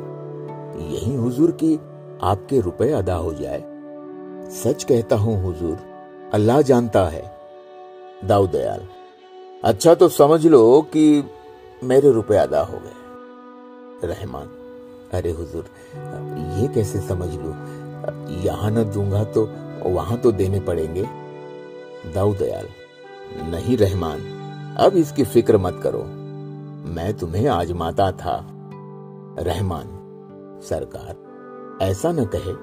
यही 0.92 1.14
हुजूर 1.14 1.50
की 1.50 1.74
आपके 2.22 2.60
रुपए 2.60 2.90
अदा 2.92 3.14
हो 3.14 3.32
जाए। 3.32 3.64
सच 4.50 4.84
कहता 4.84 5.16
हूँ 5.16 5.42
हुजूर, 5.42 5.76
अल्लाह 6.34 6.62
जानता 6.62 7.04
है। 7.04 7.22
दाऊ 8.24 8.46
दयाल 8.46 8.80
अच्छा 9.62 9.94
तो 9.94 10.08
समझ 10.08 10.46
लो 10.46 10.80
कि 10.82 11.02
मेरे 11.84 12.10
रुपए 12.10 12.36
अदा 12.36 12.60
हो 12.60 12.78
गए। 12.78 14.06
रहमान, 14.06 14.46
अरे 15.12 15.30
हुजूर, 15.30 15.64
ये 16.60 16.68
कैसे 16.68 17.00
समझ 17.00 17.28
लू? 17.30 17.50
यहाँ 18.40 18.70
न 18.70 18.84
दूँगा 18.84 19.24
तो 19.24 19.42
वहाँ 19.86 20.16
तो 20.18 20.32
देने 20.32 20.60
पड़ेंगे। 20.60 21.06
दाऊ 22.14 22.34
दयाल 22.34 22.68
नहीं 23.50 23.76
रहमान, 23.76 24.20
अब 24.80 24.96
इसकी 24.96 25.24
फ़िक्र 25.24 25.58
मत 25.58 25.80
करो। 25.82 26.02
मैं 26.90 27.12
तुम्हें 27.18 27.48
आजमाता 27.48 28.10
था। 28.12 28.36
रहमान, 29.38 29.86
सरकार, 30.62 31.78
ऐसा 31.82 32.12
न 32.12 32.24
कहे, 32.34 32.54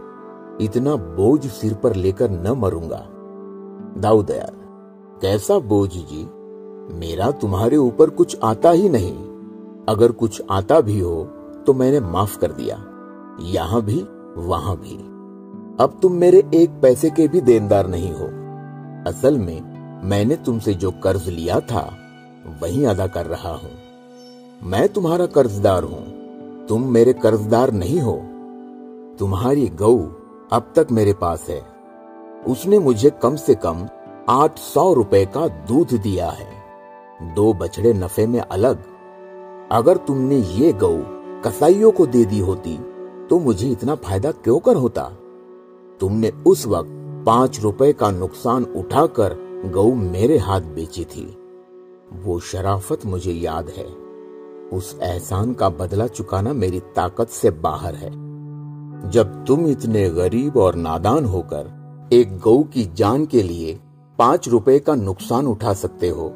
इतना 0.66 0.96
बोझ 0.96 1.46
सिर 1.48 1.74
पर 1.74 1.96
लेकर 1.96 2.30
न 2.32 2.58
मरूँगा। 2.58 3.06
दाऊ 4.02 4.24
दयाल 4.24 4.56
कैसा 5.22 5.60
बोझ 5.60 5.90
जी? 5.92 6.28
मेरा 6.90 7.32
तुम्हारे 7.32 7.78
ऊपर 7.78 8.10
कुछ 8.10 8.38
आता 8.44 8.72
ही 8.72 8.90
नहीं। 8.90 9.18
अगर 9.90 10.12
कुछ 10.12 10.42
आता 10.52 10.82
भी 10.82 11.00
हो 11.00 11.24
तो 11.68 11.74
मैंने 11.74 12.00
माफ़ 12.00 12.40
कर 12.40 12.52
दिया। 12.52 12.86
यहाँ 13.42 13.82
भी, 13.82 14.06
वहाँ 14.38 14.78
भी। 14.78 14.98
अब 15.84 16.00
तुम 16.02 16.12
मेरे 16.12 16.44
एक 16.54 16.70
पैसे 16.70 17.10
के 17.10 17.28
भी 17.28 17.42
देनदार 17.42 17.88
नहीं 17.88 18.14
हो। 18.14 18.26
असल 19.08 19.38
में, 19.38 19.78
मैंने 20.08 20.36
तुमसे 20.36 20.74
जो 20.74 20.92
कर्ज 20.92 21.30
लिया 21.30 21.60
था, 21.60 21.98
वही 22.64 22.86
अदा 22.86 23.08
कर 23.08 23.26
रहा 23.26 23.50
हूँ। 23.50 23.72
मैं 24.64 24.90
तुम्हारा 24.90 25.26
कर्जदार 25.26 25.84
हूँ। 25.84 26.18
तुम 26.68 26.92
मेरे 26.92 27.14
कर्जदार 27.14 27.72
नहीं 27.72 28.00
हो। 28.00 28.22
तुम्हारी 29.20 29.68
गऊ 29.68 30.00
अब 30.54 30.74
तक 30.76 30.88
मेरे 30.92 31.14
पास 31.14 31.46
है। 31.50 31.62
उसने 32.48 32.80
मुझे 32.80 33.10
कम 33.10 33.36
से 33.36 33.56
कम 33.56 33.88
आठ 34.30 34.60
सौ 34.60 34.94
रुपए 34.94 35.26
का 35.26 35.48
दूध 35.48 35.94
दिया 35.94 36.30
है। 36.30 36.57
दो 37.20 37.54
बछड़े 37.54 37.94
नफे 37.94 38.28
में 38.28 38.40
अलग। 38.40 38.84
अगर 39.72 39.98
तुमने 39.98 40.36
ये 40.36 40.74
गऊ 40.74 41.02
कसाईयों 41.42 41.92
को 41.92 42.06
दे 42.06 42.26
दी 42.26 42.40
होती 42.40 42.78
तो 43.30 43.40
मुझे 43.40 43.70
इतना 43.70 43.96
फ़ायदा 43.96 44.32
क्यों 44.32 44.60
कर 44.60 44.76
होता? 44.76 45.04
तुमने 46.00 46.30
उस 46.46 46.66
वक्त 46.68 46.90
पाँच 47.26 47.60
रुपए 47.62 47.92
का 47.94 48.12
नुकसान 48.12 48.64
उठाकर 48.64 49.36
गऊ 49.66 49.94
मेरे 49.94 50.38
हाथ 50.38 50.62
बेची 50.62 51.06
थी। 51.06 51.26
वो 52.24 52.40
शराफत 52.40 53.06
मुझे 53.06 53.32
याद 53.32 53.70
है। 53.70 53.86
उस 54.74 54.98
एहसान 55.02 55.54
का 55.54 55.70
बदला 55.70 56.08
चुकाना 56.08 56.54
मेरी 56.54 56.80
ताकत 56.96 57.30
से 57.30 57.52
बाहर 57.52 57.96
है। 57.96 58.10
जब 59.10 59.46
तुम 59.46 59.68
इतने 59.68 60.10
गरीब 60.10 60.58
और 60.58 60.76
नादान 60.76 61.26
होकर 61.26 62.10
एक 62.14 62.38
गऊ 62.40 62.64
की 62.64 62.86
जान 62.94 63.26
के 63.26 63.44
लिए 63.44 63.80
पाँच 64.20 64.48
रुपए 64.50 64.80
का 64.80 64.96
नुकसान 64.96 65.48
उठा 65.48 65.74
सकते 65.74 66.10
हो 66.10 66.30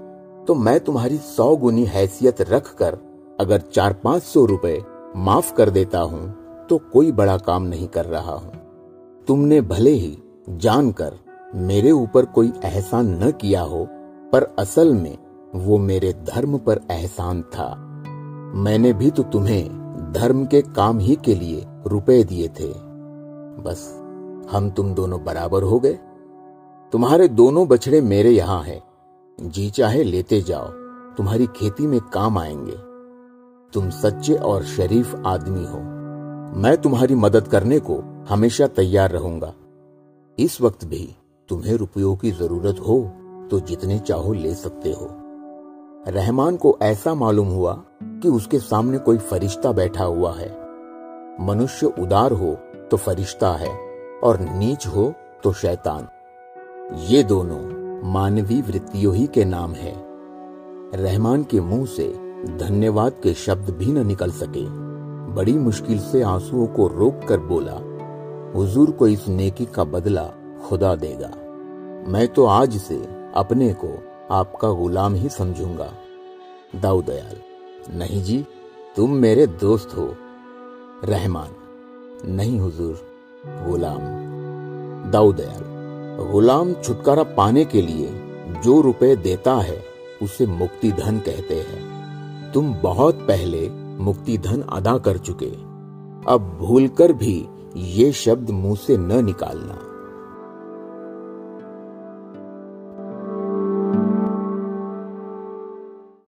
तो 0.51 0.55
मैं 0.55 0.79
तुम्हारी 0.79 1.17
सौ 1.17 1.55
गुनी 1.55 1.83
हैसियत 1.85 2.41
रख 2.41 2.65
कर 2.75 2.97
अगर 3.39 3.61
चार 3.73 3.93
पाँच 3.93 4.23
सौ 4.23 4.43
रुपए 4.45 4.83
माफ़ 5.15 5.53
कर 5.53 5.69
देता 5.69 5.99
हूँ 5.99 6.23
तो 6.69 6.77
कोई 6.93 7.11
बड़ा 7.11 7.37
काम 7.37 7.63
नहीं 7.63 7.87
कर 7.87 8.05
रहा 8.05 8.33
हूँ। 8.33 8.51
तुमने 9.27 9.61
भले 9.61 9.91
ही 9.91 10.17
जानकर 10.49 11.13
मेरे 11.55 11.91
ऊपर 11.91 12.25
कोई 12.25 12.51
एहसान 12.65 13.13
न 13.23 13.31
किया 13.31 13.61
हो, 13.61 13.85
पर 14.33 14.47
असल 14.59 14.93
में 14.93 15.17
वो 15.55 15.77
मेरे 15.77 16.13
धर्म 16.13 16.57
पर 16.57 16.81
एहसान 16.91 17.41
था। 17.55 17.69
मैंने 18.57 18.93
भी 18.93 19.11
तो 19.11 19.23
तुम्हें 19.23 20.11
धर्म 20.13 20.45
के 20.45 20.61
काम 20.61 20.99
ही 20.99 21.15
के 21.15 21.35
लिए 21.35 21.65
रुपए 21.87 22.23
दिए 22.23 22.47
थे। 22.59 22.71
बस, 23.63 23.89
हम 24.51 24.69
तुम 24.69 24.93
दोनों 24.93 25.23
बराबर 25.23 25.63
हो 25.63 25.79
गए। 25.79 25.97
तुम्हारे 26.93 27.27
दोनों 27.27 27.67
बछड़े 27.67 28.01
मेरे 28.01 28.31
यहाँ 28.31 28.63
हैं। 28.63 28.81
जी 29.41 29.69
चाहे 29.69 30.03
लेते 30.03 30.41
जाओ, 30.41 30.67
तुम्हारी 31.17 31.47
खेती 31.47 31.87
में 31.87 31.99
काम 32.01 32.37
आएँगे। 32.37 32.75
तुम 33.73 33.89
सच्चे 33.89 34.33
और 34.33 34.63
शरीफ 34.63 35.15
आदमी 35.25 35.65
हो। 35.65 35.77
मैं 36.59 36.77
तुम्हारी 36.77 37.15
मदद 37.15 37.47
करने 37.47 37.79
को 37.79 38.25
हमेशा 38.29 38.67
तैयार 38.67 39.11
रहूँगा। 39.11 39.53
इस 40.39 40.61
वक्त 40.61 40.85
भी 40.85 41.15
तुम्हें 41.49 41.73
रुपयों 41.73 42.15
की 42.15 42.31
ज़रूरत 42.31 42.79
हो 42.79 43.11
तो 43.51 43.59
जितने 43.59 43.99
चाहो 43.99 44.33
ले 44.33 44.53
सकते 44.55 44.91
हो। 44.91 45.07
रहमान 46.07 46.57
को 46.57 46.77
ऐसा 46.81 47.13
मालूम 47.13 47.47
हुआ 47.47 47.83
कि 48.03 48.27
उसके 48.27 48.59
सामने 48.59 48.97
कोई 48.97 49.17
फरिश्ता 49.17 49.71
बैठा 49.71 50.03
हुआ 50.03 50.35
है। 50.35 50.57
मनुष्य 51.41 51.87
उदार 51.87 52.31
हो 52.31 52.53
तो 52.91 52.97
फरिश्ता 52.97 53.51
है 53.51 53.77
और 54.23 54.39
नीच 54.39 54.87
हो 54.87 55.13
तो 55.43 55.53
शैतान। 55.53 56.07
ये 56.97 57.23
दोनों 57.23 57.80
मानवीय 58.03 58.61
वृत्तियों 58.61 59.15
ही 59.15 59.27
के 59.27 59.45
नाम 59.45 59.71
है। 59.71 59.93
रहमान 60.93 61.43
के 61.43 61.59
मुँह 61.61 61.85
से 61.85 62.07
धन्यवाद 62.57 63.11
के 63.23 63.33
शब्द 63.33 63.69
भी 63.69 63.85
न 63.85 64.07
निकल 64.07 64.31
सके। 64.31 64.65
बड़ी 65.33 65.53
मुश्किल 65.53 65.99
से 65.99 66.21
आंसुओं 66.21 66.67
को 66.67 66.87
रोक 66.87 67.21
कर 67.29 67.39
बोला, 67.39 67.77
हुजूर 68.55 68.91
को 68.91 69.07
इस 69.07 69.27
नेकी 69.27 69.65
का 69.65 69.83
बदला 69.83 70.23
खुदा 70.67 70.95
देगा। 70.95 71.31
मैं 72.11 72.27
तो 72.27 72.45
आज 72.45 72.77
से 72.77 72.95
अपने 73.35 73.73
को 73.73 74.03
आपका 74.31 74.71
गुलाम 74.71 75.15
ही 75.15 75.29
समझूँगा। 75.29 75.93
दाऊ 76.81 77.01
दयाल, 77.01 77.37
नहीं 77.97 78.23
जी, 78.23 78.45
तुम 78.95 79.11
मेरे 79.11 79.47
दोस्त 79.47 79.97
हो, 79.97 80.15
रहमान। 81.03 81.49
नहीं 82.31 82.59
हुजूर, 82.59 83.01
गुलाम। 83.47 83.99
दाऊ 85.11 85.33
दयाल 85.33 85.70
गुलाम 86.19 86.73
छुटकारा 86.73 87.23
पाने 87.23 87.65
के 87.65 87.81
लिए 87.81 88.09
जो 88.63 88.81
रुपए 88.81 89.15
देता 89.15 89.53
है, 89.53 89.85
उसे 90.21 90.45
मुक्ति 90.45 90.91
धन 90.91 91.19
कहते 91.19 91.55
हैं। 91.55 91.91
तुम 92.51 92.73
बहुत 92.73 93.15
पहले 93.15 93.69
मुक्ति 94.03 94.37
धन 94.37 94.61
अदा 94.61 94.97
कर 94.97 95.17
चुके। 95.17 95.51
अब 96.31 96.57
भूलकर 96.59 97.13
भी 97.13 97.47
ये 97.75 98.11
शब्द 98.11 98.49
मुँह 98.49 98.75
से 98.75 98.97
न 98.97 99.25
निकालना। 99.25 99.79